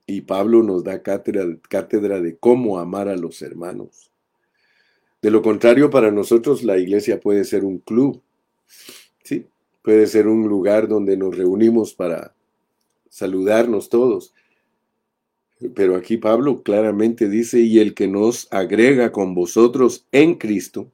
[0.06, 4.10] Y Pablo nos da cátedra, de cómo amar a los hermanos.
[5.22, 8.20] De lo contrario, para nosotros la iglesia puede ser un club,
[9.22, 9.46] ¿sí?
[9.82, 12.34] Puede ser un lugar donde nos reunimos para
[13.08, 14.34] saludarnos todos.
[15.74, 20.90] Pero aquí Pablo claramente dice, y el que nos agrega con vosotros en Cristo,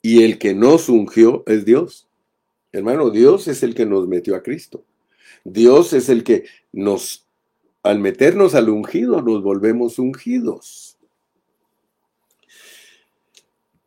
[0.00, 2.08] y el que nos ungió es Dios.
[2.72, 4.84] Hermano, Dios es el que nos metió a Cristo.
[5.44, 7.28] Dios es el que nos
[7.82, 10.96] al meternos al ungido nos volvemos ungidos.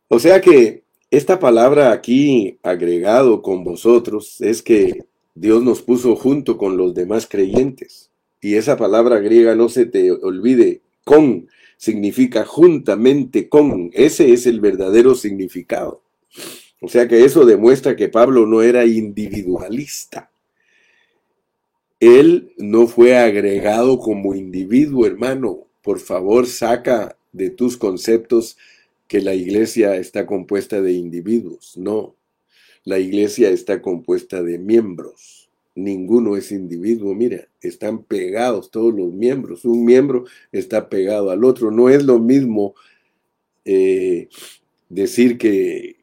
[0.08, 6.58] O sea que esta palabra aquí agregado con vosotros es que Dios nos puso junto
[6.58, 8.10] con los demás creyentes.
[8.42, 13.90] Y esa palabra griega no se te olvide, con significa juntamente con.
[13.94, 16.02] Ese es el verdadero significado.
[16.80, 20.30] O sea que eso demuestra que Pablo no era individualista.
[21.98, 25.66] Él no fue agregado como individuo, hermano.
[25.82, 28.56] Por favor, saca de tus conceptos
[29.06, 31.76] que la iglesia está compuesta de individuos.
[31.76, 32.16] No,
[32.84, 35.41] la iglesia está compuesta de miembros.
[35.74, 37.14] Ninguno es individuo.
[37.14, 39.64] Mira, están pegados todos los miembros.
[39.64, 41.70] Un miembro está pegado al otro.
[41.70, 42.74] No es lo mismo
[43.64, 44.28] eh,
[44.88, 46.02] decir que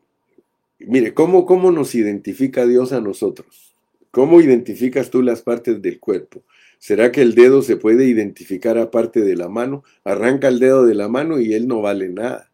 [0.80, 3.76] mire, ¿cómo, ¿cómo nos identifica Dios a nosotros?
[4.12, 6.42] ¿Cómo identificas tú las partes del cuerpo?
[6.80, 9.84] ¿Será que el dedo se puede identificar aparte de la mano?
[10.04, 12.52] Arranca el dedo de la mano y él no vale nada.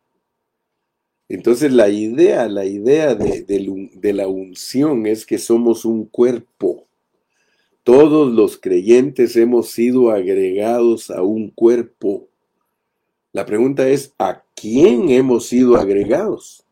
[1.29, 6.84] Entonces la idea, la idea de, de, la unción es que somos un cuerpo.
[7.85, 12.27] Todos los creyentes hemos sido agregados a un cuerpo.
[13.31, 16.65] La pregunta es, ¿a quién hemos sido agregados?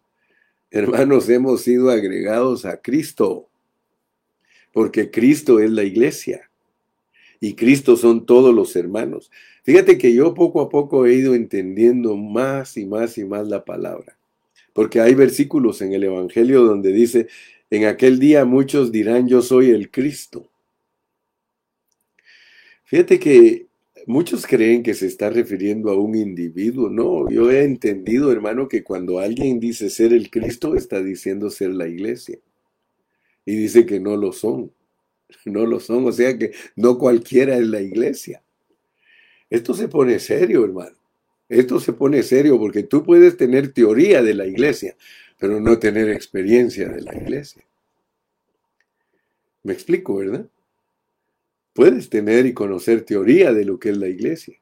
[0.71, 3.47] Hermanos, hemos sido agregados a Cristo,
[4.71, 6.49] porque Cristo es la iglesia
[7.39, 9.29] y Cristo son todos los hermanos.
[9.61, 13.63] Fíjate que yo poco a poco he ido entendiendo más y más y más la
[13.63, 14.17] palabra,
[14.73, 17.27] porque hay versículos en el Evangelio donde dice,
[17.69, 20.49] en aquel día muchos dirán, yo soy el Cristo.
[22.93, 23.65] Fíjate que
[24.05, 26.91] muchos creen que se está refiriendo a un individuo.
[26.91, 31.71] No, yo he entendido, hermano, que cuando alguien dice ser el Cristo, está diciendo ser
[31.71, 32.37] la iglesia.
[33.47, 34.71] Y dice que no lo son.
[35.45, 38.43] no lo son, o sea que no cualquiera es la iglesia.
[39.49, 40.95] Esto se pone serio, hermano.
[41.49, 44.95] Esto se pone serio porque tú puedes tener teoría de la iglesia,
[45.39, 47.65] pero no tener experiencia de la iglesia.
[49.63, 50.47] Me explico, ¿verdad?
[51.73, 54.59] Puedes tener y conocer teoría de lo que es la iglesia,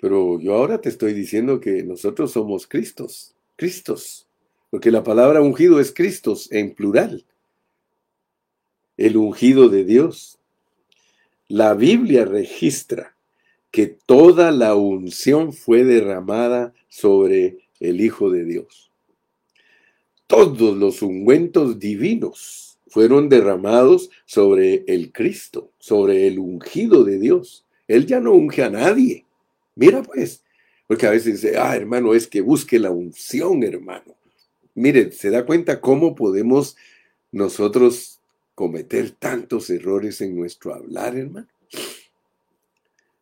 [0.00, 4.26] pero yo ahora te estoy diciendo que nosotros somos Cristos, Cristos,
[4.70, 7.24] porque la palabra ungido es Cristos en plural
[8.98, 10.38] el ungido de Dios.
[11.46, 13.16] La Biblia registra
[13.70, 18.90] que toda la unción fue derramada sobre el Hijo de Dios.
[20.26, 27.64] Todos los ungüentos divinos fueron derramados sobre el Cristo, sobre el ungido de Dios.
[27.86, 29.24] Él ya no unge a nadie.
[29.74, 30.42] Mira pues,
[30.86, 34.16] porque a veces dice, ah, hermano, es que busque la unción, hermano.
[34.74, 36.76] Mire, se da cuenta cómo podemos
[37.30, 38.20] nosotros
[38.54, 41.48] cometer tantos errores en nuestro hablar, hermano.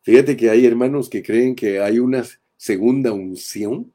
[0.01, 2.23] Fíjate que hay hermanos que creen que hay una
[2.55, 3.91] segunda unción.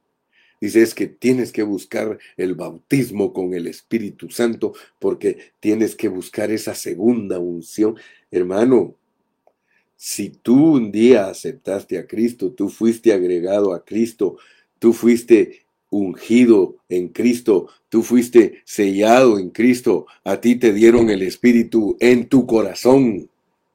[0.63, 6.07] Dice, es que tienes que buscar el bautismo con el Espíritu Santo porque tienes que
[6.07, 7.97] buscar esa segunda unción.
[8.31, 8.95] Hermano,
[9.97, 14.37] si tú un día aceptaste a Cristo, tú fuiste agregado a Cristo,
[14.79, 21.23] tú fuiste ungido en Cristo, tú fuiste sellado en Cristo, a ti te dieron el
[21.23, 23.29] Espíritu en tu corazón.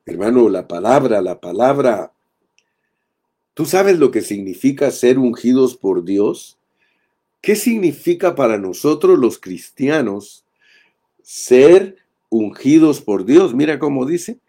[0.05, 2.13] Hermano, la palabra, la palabra.
[3.53, 6.57] ¿Tú sabes lo que significa ser ungidos por Dios?
[7.47, 10.43] ¿Qué significa para nosotros los cristianos
[11.23, 11.95] ser
[12.27, 13.55] ungidos por Dios?
[13.55, 14.39] Mira cómo dice.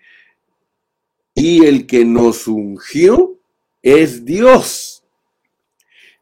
[1.32, 3.38] Y el que nos ungió
[3.82, 5.04] es Dios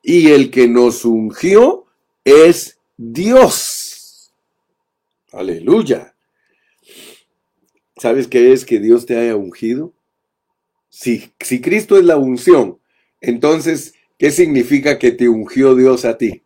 [0.02, 1.86] y el que nos ungió
[2.26, 4.34] es Dios.
[5.32, 6.14] Aleluya.
[7.96, 9.94] ¿Sabes qué es que Dios te haya ungido?
[10.90, 12.78] Si, si Cristo es la unción,
[13.22, 16.42] entonces, ¿qué significa que te ungió Dios a ti?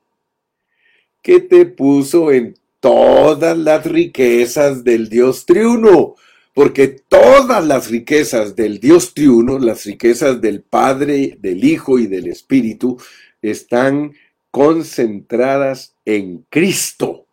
[1.23, 6.15] Que te puso en todas las riquezas del Dios triuno,
[6.55, 12.27] porque todas las riquezas del Dios triuno, las riquezas del Padre, del Hijo y del
[12.27, 12.99] Espíritu,
[13.43, 14.13] están
[14.51, 17.27] concentradas en Cristo.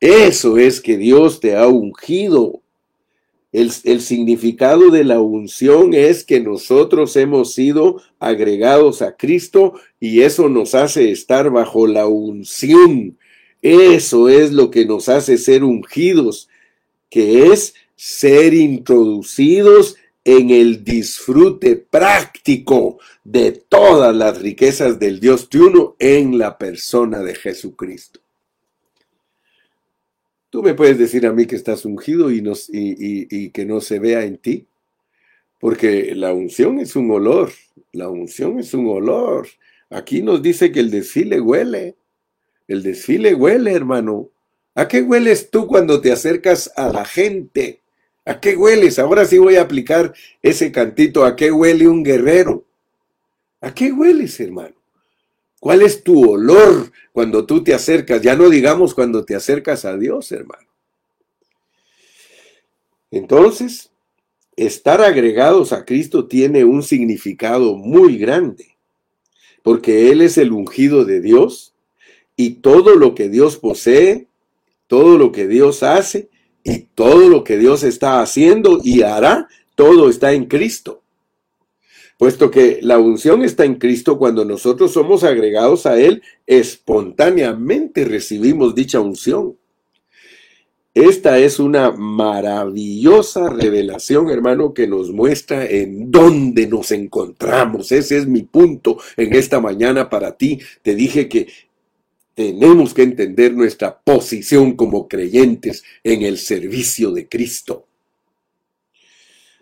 [0.00, 2.63] Eso es que Dios te ha ungido.
[3.54, 10.48] El, significado de la unción es que nosotros hemos sido agregados a Cristo y eso
[10.48, 13.16] nos hace estar bajo la unción.
[13.62, 16.48] Eso es lo que nos hace ser ungidos,
[17.08, 25.94] que es ser introducidos en el disfrute práctico de todas las riquezas del Dios triuno
[26.00, 28.23] en la persona de Jesucristo.
[30.54, 32.40] Tú me puedes decir a mí que estás ungido y,
[32.70, 34.68] y, que no se vea en ti,
[35.58, 37.50] porque la unción es un olor,
[37.90, 39.48] la unción es un olor.
[39.90, 41.96] Aquí nos dice que el desfile huele,
[42.68, 44.30] el desfile huele, hermano.
[44.76, 47.80] ¿A qué hueles tú cuando te acercas a la gente?
[48.24, 49.00] ¿A qué hueles?
[49.00, 51.24] Ahora sí voy a aplicar ese cantito.
[51.24, 52.62] ¿A qué huele un guerrero?
[53.60, 54.73] ¿A qué hueles, hermano?
[55.64, 58.20] ¿Cuál es tu olor cuando tú te acercas?
[58.20, 60.68] Ya no digamos cuando te acercas a Dios, hermano.
[63.10, 63.90] Entonces,
[64.56, 68.76] estar agregados a Cristo tiene un significado muy grande,
[69.62, 71.72] porque Él es el ungido de Dios
[72.36, 74.26] y todo lo que Dios posee,
[74.86, 76.28] todo lo que Dios hace,
[76.62, 81.03] y todo lo que Dios está haciendo y hará, todo está en Cristo.
[82.18, 88.74] Puesto que la unción está en Cristo cuando nosotros somos agregados a Él, espontáneamente recibimos
[88.74, 89.56] dicha unción.
[90.94, 97.90] Esta es una maravillosa revelación, hermano, que nos muestra en dónde nos encontramos.
[97.90, 100.60] Ese es mi punto en esta mañana para ti.
[100.82, 101.48] Te dije que
[102.34, 107.86] tenemos que entender nuestra posición como creyentes en el servicio de Cristo.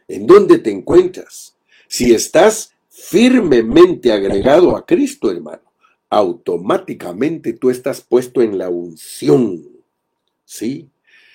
[0.09, 1.57] ¿En dónde te encuentras?
[1.93, 5.75] Si estás firmemente agregado a Cristo, hermano,
[6.09, 9.63] automáticamente tú estás puesto en la unción.
[10.47, 10.89] ¿Sí?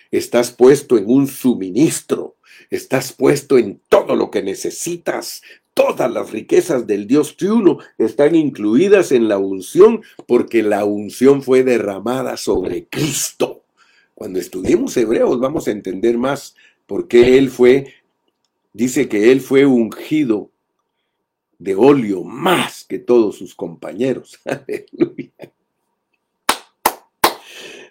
[0.09, 2.37] estás puesto en un suministro,
[2.71, 5.43] estás puesto en todo lo que necesitas.
[5.75, 11.63] Todas las riquezas del Dios triuno están incluidas en la unción porque la unción fue
[11.63, 13.61] derramada sobre Cristo.
[14.15, 16.55] Cuando estudiemos Hebreos vamos a entender más
[16.87, 17.93] por qué Él fue,
[18.77, 20.51] dice que Él fue ungido
[21.57, 24.39] de óleo más que todos sus compañeros.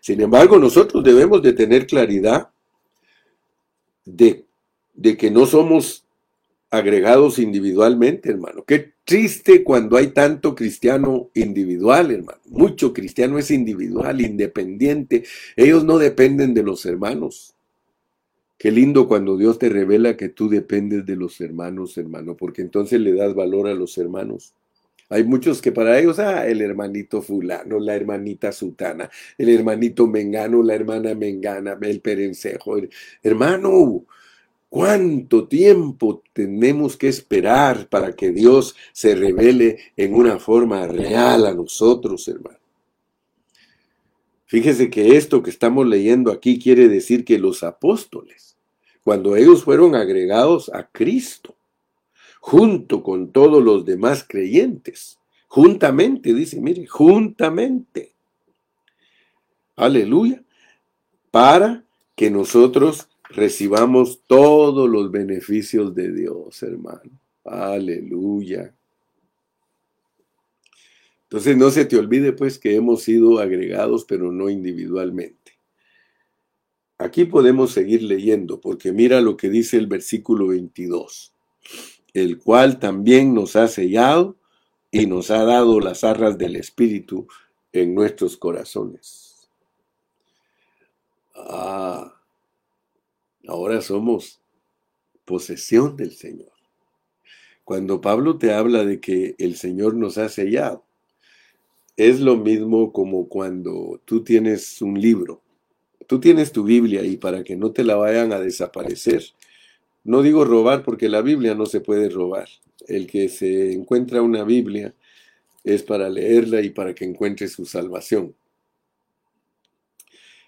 [0.00, 2.50] Sin embargo, nosotros debemos de tener claridad
[4.04, 4.44] de,
[4.94, 6.06] de que no somos
[6.70, 8.62] agregados individualmente, hermano.
[8.64, 12.38] Qué triste cuando hay tanto cristiano individual, hermano.
[12.44, 15.24] Mucho cristiano es individual, independiente.
[15.56, 17.55] Ellos no dependen de los hermanos.
[18.58, 23.00] Qué lindo cuando Dios te revela que tú dependes de los hermanos, hermano, porque entonces
[23.00, 24.54] le das valor a los hermanos.
[25.08, 30.62] Hay muchos que para ellos, ah, el hermanito fulano, la hermanita sutana, el hermanito mengano,
[30.62, 32.76] la hermana mengana, el perencejo.
[33.22, 34.06] Hermano,
[34.68, 41.54] ¿cuánto tiempo tenemos que esperar para que Dios se revele en una forma real a
[41.54, 42.55] nosotros, hermano?
[44.46, 48.56] Fíjese que esto que estamos leyendo aquí quiere decir que los apóstoles,
[49.02, 51.56] cuando ellos fueron agregados a Cristo,
[52.40, 55.18] junto con todos los demás creyentes.
[55.48, 58.12] Juntamente, dice, mire, juntamente.
[59.74, 60.44] Aleluya.
[61.32, 61.82] Para
[62.14, 67.10] que nosotros recibamos todos los beneficios de Dios, hermano.
[67.44, 68.72] Aleluya.
[71.36, 75.52] Entonces no se te olvide pues que hemos sido agregados, pero no individualmente.
[76.96, 81.34] Aquí podemos seguir leyendo, porque mira lo que dice el versículo 22
[82.14, 84.38] el cual también nos ha sellado
[84.90, 87.28] y nos ha dado las arras del Espíritu
[87.70, 89.50] en nuestros corazones.
[91.34, 92.18] Ah,
[93.46, 94.40] ahora somos
[95.26, 96.52] posesión del Señor.
[97.62, 100.86] Cuando Pablo te habla de que el Señor nos ha sellado,
[101.96, 105.42] es lo mismo como cuando tú tienes un libro.
[106.06, 109.24] Tú tienes tu Biblia y para que no te la vayan a desaparecer,
[110.04, 112.48] no digo robar porque la Biblia no se puede robar.
[112.86, 114.94] El que se encuentra una Biblia
[115.64, 118.34] es para leerla y para que encuentre su salvación.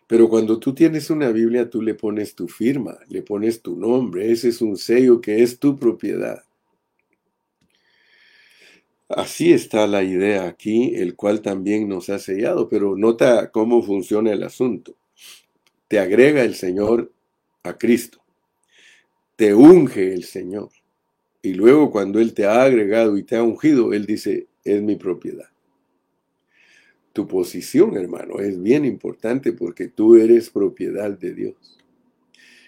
[0.06, 4.30] Pero cuando tú tienes una Biblia, tú le pones tu firma, le pones tu nombre.
[4.30, 6.44] Ese es un sello que es tu propiedad.
[9.08, 14.32] Así está la idea aquí, el cual también nos ha sellado, pero nota cómo funciona
[14.32, 14.94] el asunto.
[15.88, 17.10] Te agrega el Señor
[17.62, 18.22] a Cristo
[19.38, 20.70] te unge el Señor.
[21.42, 24.96] Y luego cuando Él te ha agregado y te ha ungido, Él dice, es mi
[24.96, 25.48] propiedad.
[27.12, 31.78] Tu posición, hermano, es bien importante porque tú eres propiedad de Dios.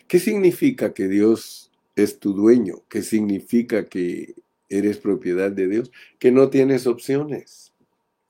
[0.06, 2.82] ¿Qué significa que Dios es tu dueño?
[2.88, 4.36] ¿Qué significa que
[4.70, 5.92] eres propiedad de Dios?
[6.18, 7.74] Que no tienes opciones.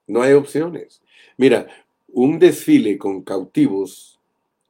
[0.07, 1.03] No hay opciones.
[1.36, 1.68] Mira,
[2.09, 4.18] un desfile con cautivos,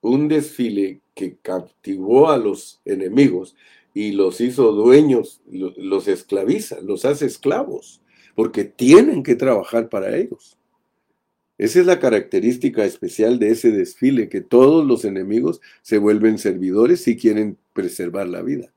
[0.02, 3.56] un desfile que captivó a los enemigos
[3.94, 8.00] y los hizo dueños, los esclaviza, los hace esclavos,
[8.34, 10.56] porque tienen que trabajar para ellos.
[11.58, 17.02] Esa es la característica especial de ese desfile, que todos los enemigos se vuelven servidores
[17.02, 18.72] si quieren preservar la vida.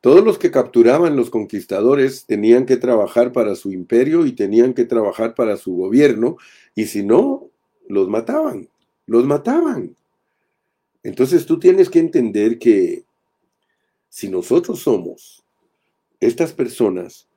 [0.00, 4.84] Todos los que capturaban los conquistadores tenían que trabajar para su imperio y tenían que
[4.84, 6.36] trabajar para su gobierno,
[6.74, 7.50] y si no,
[7.88, 8.68] los mataban,
[9.06, 9.96] los mataban.
[11.02, 13.04] Entonces tú tienes que entender que
[14.08, 15.44] si nosotros somos
[16.20, 17.28] estas personas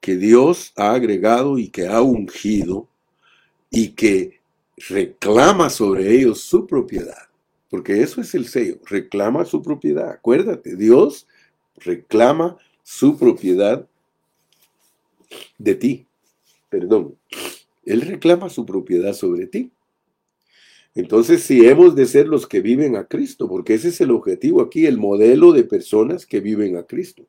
[0.00, 2.88] que Dios ha agregado y que ha ungido
[3.70, 4.40] y que
[4.88, 7.28] reclama sobre ellos su propiedad,
[7.68, 10.10] porque eso es el sello, reclama su propiedad.
[10.10, 11.26] Acuérdate, Dios
[11.80, 13.86] reclama su propiedad
[15.58, 16.06] de ti.
[16.68, 17.16] Perdón,
[17.84, 19.70] Él reclama su propiedad sobre ti.
[20.94, 24.60] Entonces, si hemos de ser los que viven a Cristo, porque ese es el objetivo
[24.60, 27.26] aquí, el modelo de personas que viven a Cristo.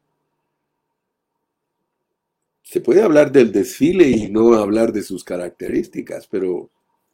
[2.64, 6.70] Se puede hablar del desfile y no hablar de sus características, pero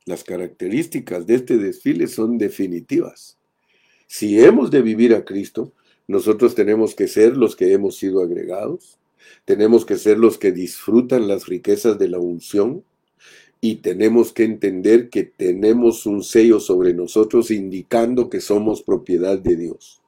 [0.06, 3.38] las características de este desfile son definitivas.
[4.08, 5.74] Si hemos de vivir a Cristo,
[6.08, 9.00] nosotros tenemos que ser los que hemos sido agregados,
[9.44, 12.84] tenemos que ser los que disfrutan las riquezas de la unción
[13.62, 19.56] y tenemos que entender que tenemos un sello sobre nosotros indicando que somos propiedad de
[19.56, 20.02] Dios.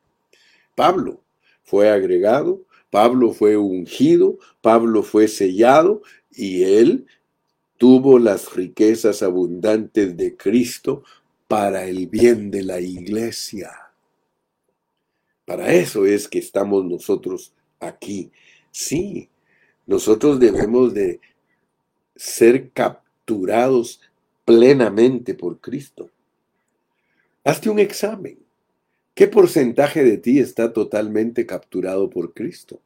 [0.76, 1.22] Pablo
[1.64, 7.08] fue agregado, Pablo fue ungido, Pablo fue sellado y él
[7.78, 11.04] tuvo las riquezas abundantes de Cristo
[11.48, 13.87] para el bien de la iglesia.
[15.48, 18.34] Para eso es que estamos nosotros aquí.
[18.70, 19.30] Sí,
[19.86, 21.22] nosotros debemos de
[22.18, 24.02] ser capturados
[24.44, 26.10] plenamente por Cristo.
[27.46, 28.38] Hazte un examen.
[29.16, 32.82] ¿Qué porcentaje de ti está totalmente capturado por Cristo?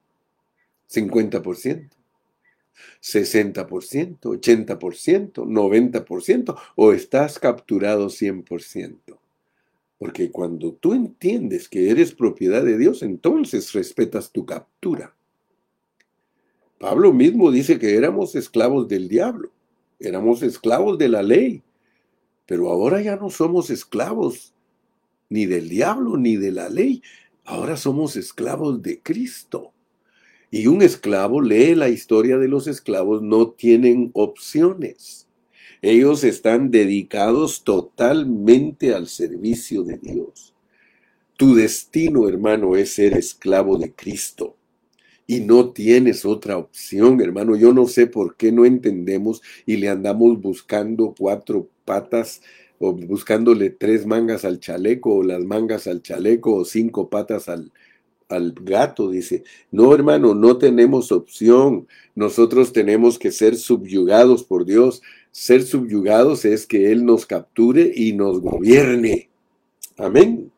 [0.88, 1.89] 50%,
[3.01, 9.21] 60%, 80%, 90% o estás capturado 100%.
[10.02, 15.16] Porque cuando tú entiendes que eres propiedad de Dios, entonces respetas tu captura.
[16.80, 19.52] Pablo mismo dice que éramos esclavos del diablo,
[19.99, 21.62] éramos esclavos de la ley,
[22.47, 24.56] pero ahora ya no somos esclavos
[25.30, 27.04] ni del diablo ni de la ley,
[27.45, 29.72] ahora somos esclavos de Cristo.
[30.49, 35.28] Y un esclavo lee la historia de los esclavos, no tienen opciones.
[35.82, 40.54] Ellos están dedicados totalmente al servicio de Dios.
[41.38, 44.56] Tu destino, hermano, es ser esclavo de Cristo
[45.26, 47.56] y no tienes otra opción, hermano.
[47.56, 52.42] Yo no sé por qué no entendemos y le andamos buscando cuatro patas
[52.78, 57.72] o buscándole tres mangas al chaleco o las mangas al chaleco o cinco patas al,
[58.32, 59.10] al gato.
[59.10, 61.88] Dice, no, hermano, no tenemos opción.
[62.16, 65.02] Nosotros tenemos que ser subyugados por Dios.
[65.32, 69.30] Ser subyugados es que Él nos capture y nos gobierne.
[69.98, 70.52] Amén.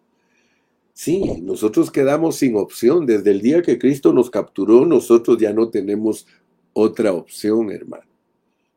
[0.93, 3.05] Sí, nosotros quedamos sin opción.
[3.05, 6.28] Desde el día que Cristo nos capturó, nosotros ya no tenemos
[6.74, 8.05] otra opción, hermano.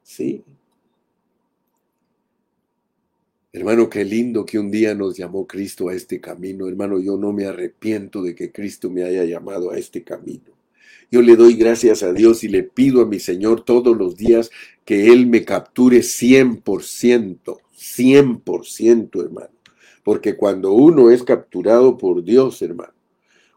[0.02, 0.42] Sí.
[3.56, 6.68] Hermano, qué lindo que un día nos llamó Cristo a este camino.
[6.68, 10.52] Hermano, yo no me arrepiento de que Cristo me haya llamado a este camino.
[11.10, 14.50] Yo le doy gracias a Dios y le pido a mi Señor todos los días
[14.84, 19.54] que Él me capture 100%, 100%, hermano.
[20.04, 22.92] Porque cuando uno es capturado por Dios, hermano,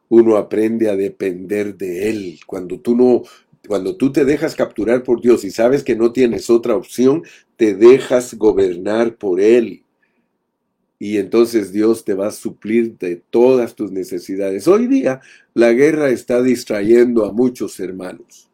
[0.08, 2.40] uno aprende a depender de Él.
[2.48, 3.24] Cuando tú no,
[3.68, 7.24] cuando tú te dejas capturar por Dios y sabes que no tienes otra opción,
[7.58, 9.84] te dejas gobernar por Él.
[11.02, 14.68] Y entonces Dios te va a suplir de todas tus necesidades.
[14.68, 15.22] Hoy día
[15.54, 18.50] la guerra está distrayendo a muchos hermanos.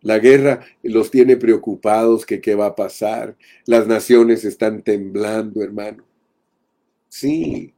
[0.00, 3.36] La guerra los tiene preocupados que qué va a pasar.
[3.66, 6.02] Las naciones están temblando, hermano.
[7.08, 7.74] Sí.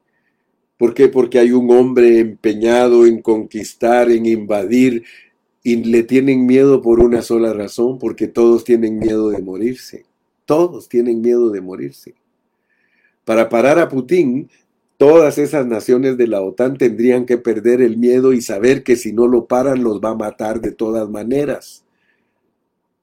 [0.79, 1.09] ¿Por qué?
[1.09, 5.05] Porque hay un hombre empeñado en conquistar, en invadir,
[5.63, 10.05] y le tienen miedo por una sola razón, porque todos tienen miedo de morirse.
[10.47, 12.15] Todos tienen miedo de morirse.
[13.25, 14.51] Para parar a Putin,
[14.97, 19.13] todas esas naciones de la OTAN tendrían que perder el miedo y saber que si
[19.13, 21.85] no lo paran los va a matar de todas maneras.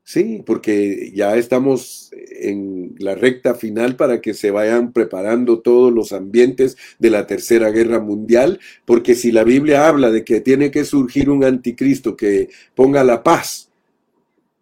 [0.03, 6.11] Sí, porque ya estamos en la recta final para que se vayan preparando todos los
[6.11, 10.83] ambientes de la Tercera Guerra Mundial, porque si la Biblia habla de que tiene que
[10.83, 13.71] surgir un anticristo que ponga la paz,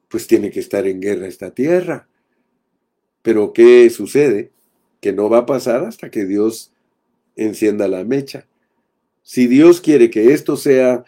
[0.08, 2.08] pues tiene que estar en guerra esta tierra.
[3.22, 4.52] Pero ¿qué sucede?
[5.00, 6.72] Que no va a pasar hasta que Dios
[7.36, 8.46] encienda la mecha.
[9.24, 11.04] Si Dios quiere que esto sea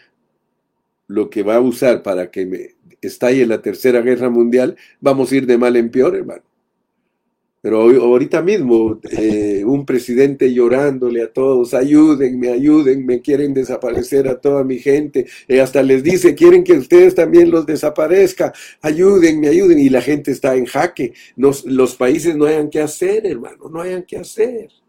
[1.06, 5.36] lo que va a usar para que me estalle la tercera guerra mundial, vamos a
[5.36, 6.42] ir de mal en peor, hermano.
[7.62, 14.64] Pero ahorita mismo, eh, un presidente llorándole a todos, ayúdenme, ayúdenme, quieren desaparecer a toda
[14.64, 19.90] mi gente, eh, hasta les dice, quieren que ustedes también los desaparezca, ayúdenme, ayuden, y
[19.90, 24.16] la gente está en jaque, los países no hayan qué hacer, hermano, no hayan qué
[24.16, 24.81] hacer.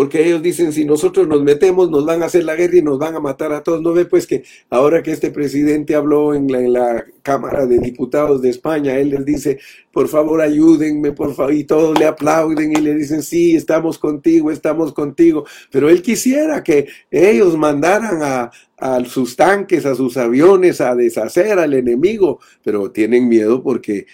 [0.00, 2.98] Porque ellos dicen, si nosotros nos metemos, nos van a hacer la guerra y nos
[2.98, 3.82] van a matar a todos.
[3.82, 8.48] ¿No ve pues que ahora que este presidente habló en la, Cámara de Diputados de
[8.48, 9.58] España, él les dice,
[9.92, 14.50] por favor ayúdenme, por favor, y todos le aplauden y le dicen, sí, estamos contigo,
[14.50, 15.44] estamos contigo.
[15.70, 21.74] Pero él quisiera que ellos mandaran a sus tanques, a sus aviones, a deshacer al
[21.74, 24.06] enemigo, pero tienen miedo porque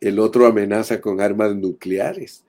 [0.00, 2.43] el otro amenaza con armas nucleares.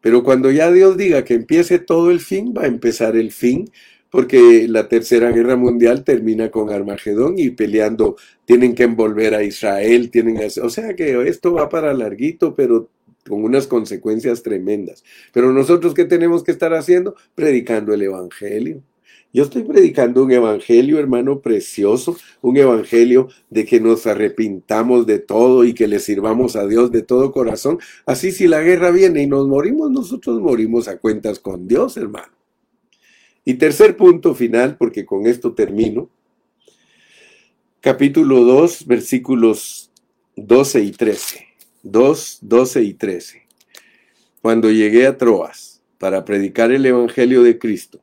[0.00, 3.70] Pero cuando ya Dios diga que empiece todo el fin, va a empezar el fin,
[4.10, 10.10] porque la tercera guerra mundial termina con Armagedón y peleando, tienen que envolver a Israel,
[10.10, 12.90] tienen o sea que esto va para larguito, pero
[13.28, 15.04] con unas consecuencias tremendas.
[15.32, 17.14] Pero nosotros, ¿qué tenemos que estar haciendo?
[17.34, 18.82] Predicando el Evangelio.
[19.32, 25.64] Yo estoy predicando un evangelio, hermano, precioso, un evangelio de que nos arrepintamos de todo
[25.64, 27.78] y que le sirvamos a Dios de todo corazón.
[28.06, 32.32] Así si la guerra viene y nos morimos, nosotros morimos a cuentas con Dios, hermano.
[33.44, 36.10] Y tercer punto final, porque con esto termino.
[37.80, 39.92] Capítulo 2, versículos
[40.34, 41.46] 12 y 13.
[41.84, 43.46] 2, 12 y 13.
[44.42, 48.00] Cuando llegué a Troas para predicar el Evangelio de Cristo,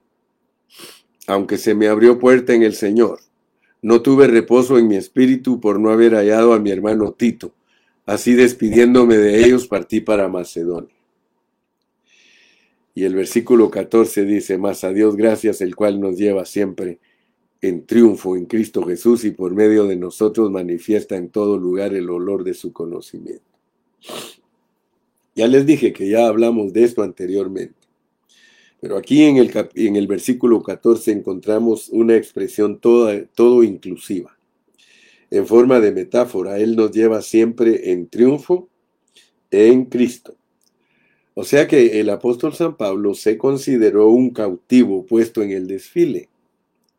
[1.28, 3.20] aunque se me abrió puerta en el Señor,
[3.82, 7.54] no tuve reposo en mi espíritu por no haber hallado a mi hermano Tito.
[8.06, 10.96] Así despidiéndome de ellos partí para Macedonia.
[12.96, 17.00] Y el versículo 14 dice, más a Dios gracias, el cual nos lleva siempre
[17.62, 22.10] en triunfo en Cristo Jesús y por medio de nosotros manifiesta en todo lugar el
[22.10, 23.44] olor de su conocimiento.
[25.36, 27.77] Ya les dije que ya hablamos de esto anteriormente.
[28.80, 34.38] Pero aquí en el, en el versículo 14 encontramos una expresión toda, todo inclusiva.
[35.30, 38.70] En forma de metáfora, Él nos lleva siempre en triunfo
[39.52, 40.36] en Cristo.
[41.34, 46.30] O sea que el apóstol San Pablo se consideró un cautivo puesto en el desfile.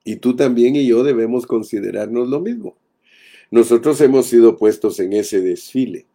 [0.05, 2.77] Y tú también y yo debemos considerarnos lo mismo.
[3.51, 6.07] Nosotros hemos sido puestos en ese desfile.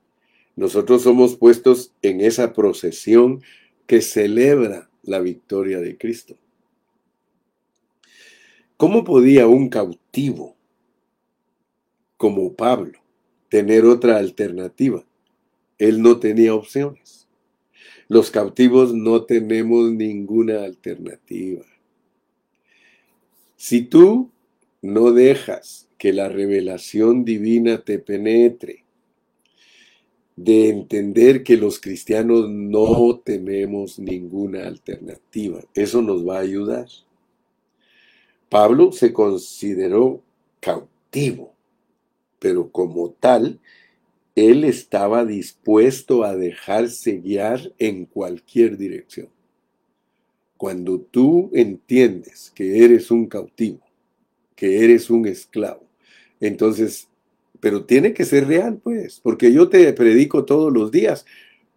[0.56, 3.42] Nosotros somos puestos en esa procesión
[3.88, 6.38] que celebra la victoria de Cristo.
[8.78, 10.56] ¿Cómo podía un cautivo
[12.18, 13.00] como Pablo
[13.50, 15.06] tener otra alternativa?
[15.78, 17.28] Él no tenía opciones.
[18.08, 21.66] Los cautivos no tenemos ninguna alternativa.
[23.56, 24.32] Si tú
[24.82, 28.83] no dejas que la revelación divina te penetre,
[30.36, 35.62] de entender que los cristianos no tenemos ninguna alternativa.
[35.74, 36.88] Eso nos va a ayudar.
[38.50, 40.22] Pablo se consideró
[40.60, 41.54] cautivo,
[42.40, 43.60] pero como tal,
[44.36, 49.30] él estaba dispuesto a dejarse guiar en cualquier dirección.
[50.58, 53.82] Cuando tú entiendes que eres un cautivo,
[54.56, 55.84] que eres un esclavo,
[56.40, 57.08] entonces
[57.64, 61.26] pero tiene que ser real, pues, porque yo te predico todos los días,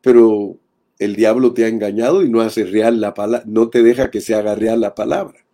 [0.01, 0.59] pero
[0.99, 4.21] el diablo te ha engañado y no hace real la palabra, no te deja que
[4.21, 5.47] se haga real la palabra.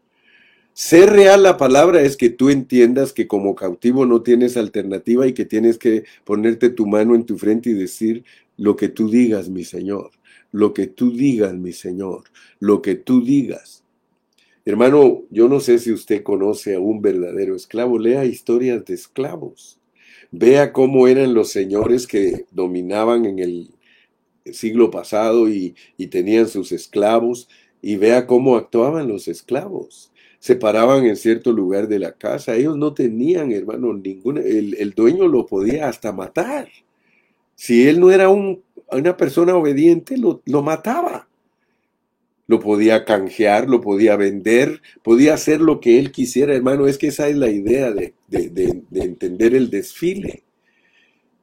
[0.73, 5.35] Ser real la palabra es que tú entiendas que como cautivo no tienes alternativa y
[5.35, 8.25] que tienes que ponerte tu mano en tu frente y decir
[8.57, 10.13] lo que tú digas, mi Señor,
[10.51, 12.23] lo que tú digas, mi Señor,
[12.59, 13.85] lo que tú digas.
[14.65, 19.79] Hermano, yo no sé si usted conoce a un verdadero esclavo, lea historias de esclavos.
[20.33, 23.71] Vea cómo eran los señores que dominaban en el
[24.51, 25.75] siglo pasado y,
[26.11, 27.49] tenían sus esclavos
[27.83, 30.11] y vea cómo actuaban los esclavos.
[30.39, 32.57] Se paraban en cierto lugar de la casa.
[32.57, 34.41] Ellos no tenían, hermano, ninguna.
[34.41, 36.69] El, dueño lo podía hasta matar.
[37.55, 41.29] Si él no era una persona obediente, lo, lo mataba
[42.47, 46.87] lo podía canjear, lo podía vender, podía hacer lo que él quisiera, hermano.
[46.87, 48.15] Es que esa es la idea de,
[48.93, 50.43] entender el desfile.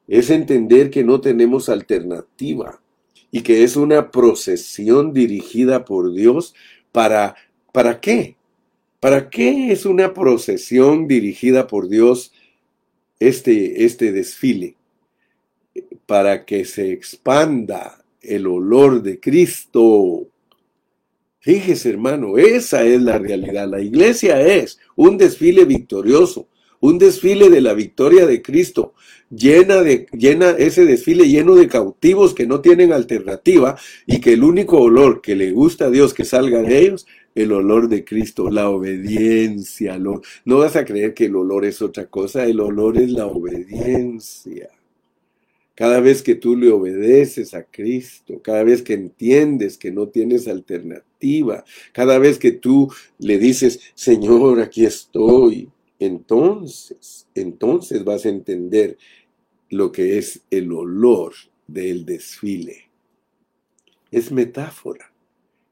[0.08, 2.82] Es entender que no tenemos alternativa
[3.32, 6.56] y que es una procesión dirigida por Dios
[6.92, 7.36] para,
[7.72, 8.36] ¿para qué?
[9.00, 12.34] ¿Para qué es una procesión dirigida por Dios
[13.20, 14.76] este, este desfile?
[16.06, 20.28] Para que se expanda el olor de Cristo
[21.42, 23.70] Fíjese, hermano, esa es la realidad.
[23.70, 26.50] La iglesia es un desfile victorioso,
[26.82, 28.94] un desfile de la victoria de Cristo,
[29.30, 34.44] llena de llena ese desfile lleno de cautivos que no tienen alternativa y que el
[34.44, 38.50] único olor que le gusta a Dios que salga de ellos el olor de Cristo,
[38.50, 39.98] la obediencia.
[39.98, 44.70] no vas a creer que el olor es otra cosa, el olor es la obediencia.
[45.80, 50.50] Cada vez que tú le obedeces a Cristo, cada vez que entiendes que no tienes
[50.50, 51.64] alternativa,
[51.94, 58.98] cada vez que tú le dices, Señor, aquí estoy, entonces, entonces vas a entender
[59.70, 61.34] lo que es el olor
[61.66, 62.90] del desfile.
[64.12, 65.14] Es metáfora,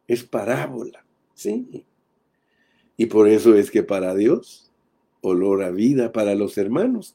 [0.07, 1.83] es parábola, sí.
[2.95, 4.71] Y por eso es que para Dios,
[5.19, 7.13] olor a vida para los hermanos,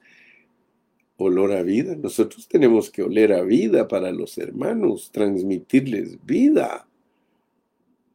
[1.22, 1.96] olor a vida.
[1.96, 6.86] Nosotros tenemos que oler a vida para los hermanos, transmitirles vida.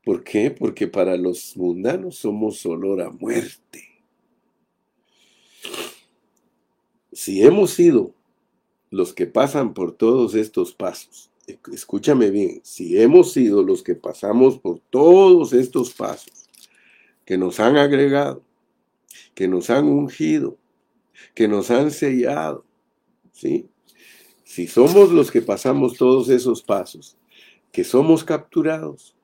[0.03, 0.51] ¿Por qué?
[0.51, 3.83] Porque para los mundanos somos olor a muerte.
[7.11, 8.13] Si hemos sido
[8.89, 11.29] los que pasan por todos estos pasos,
[11.71, 16.47] escúchame bien, si hemos sido los que pasamos por todos estos pasos,
[17.25, 18.41] que nos han agregado,
[19.33, 20.57] que nos han ungido,
[21.33, 22.63] que nos han sellado,
[23.37, 23.67] ¿sí?
[24.43, 27.17] Si somos los que pasamos todos esos pasos,
[27.71, 29.15] que somos capturados,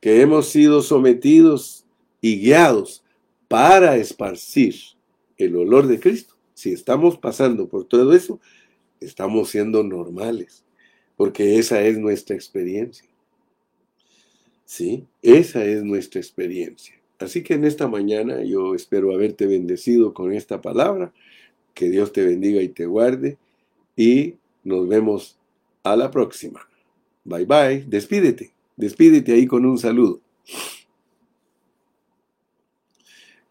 [0.00, 1.84] que hemos sido sometidos
[2.20, 3.02] y guiados
[3.48, 4.74] para esparcir
[5.36, 8.40] el olor de Cristo, si estamos pasando por todo eso,
[9.00, 10.64] estamos siendo normales,
[11.16, 13.08] porque esa es nuestra experiencia.
[14.64, 16.94] Sí, esa es nuestra experiencia.
[17.18, 21.12] Así que en esta mañana yo espero haberte bendecido con esta palabra.
[21.74, 23.38] Que Dios te bendiga y te guarde.
[23.96, 25.38] Y nos vemos
[25.82, 26.68] a la próxima.
[27.24, 27.84] Bye bye.
[27.86, 28.52] Despídete.
[28.76, 30.20] Despídete ahí con un saludo.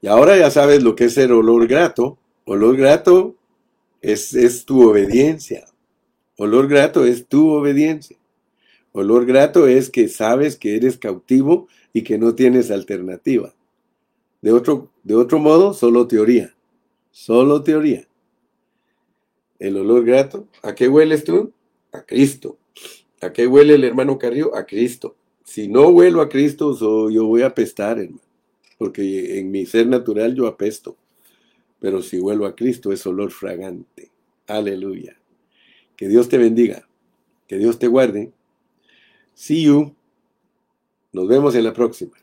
[0.02, 2.18] Y ahora ya sabes lo que es el olor grato.
[2.46, 3.36] Olor grato
[4.02, 5.66] es, es tu obediencia.
[6.38, 8.18] Olor grato es tu obediencia.
[8.94, 13.54] Olor grato es que sabes que eres cautivo y que no tienes alternativa.
[14.42, 16.54] De otro, de otro modo, solo teoría.
[17.12, 18.08] Solo teoría.
[19.62, 20.48] El olor grato.
[20.64, 21.54] ¿A qué hueles tú?
[21.92, 22.58] A Cristo.
[23.22, 24.56] ¿A qué huele el hermano Carrillo?
[24.56, 25.16] A Cristo.
[25.44, 26.76] Si no huelo a Cristo,
[27.12, 28.24] yo voy a apestar, hermano.
[28.80, 30.98] Porque en mi ser natural yo apesto.
[31.80, 34.10] Pero si huelo a Cristo es olor fragante.
[34.48, 35.16] Aleluya.
[35.96, 36.88] Que Dios te bendiga.
[37.48, 38.32] Que Dios te guarde.
[39.36, 39.94] See you.
[41.12, 42.14] Nos vemos en la próxima.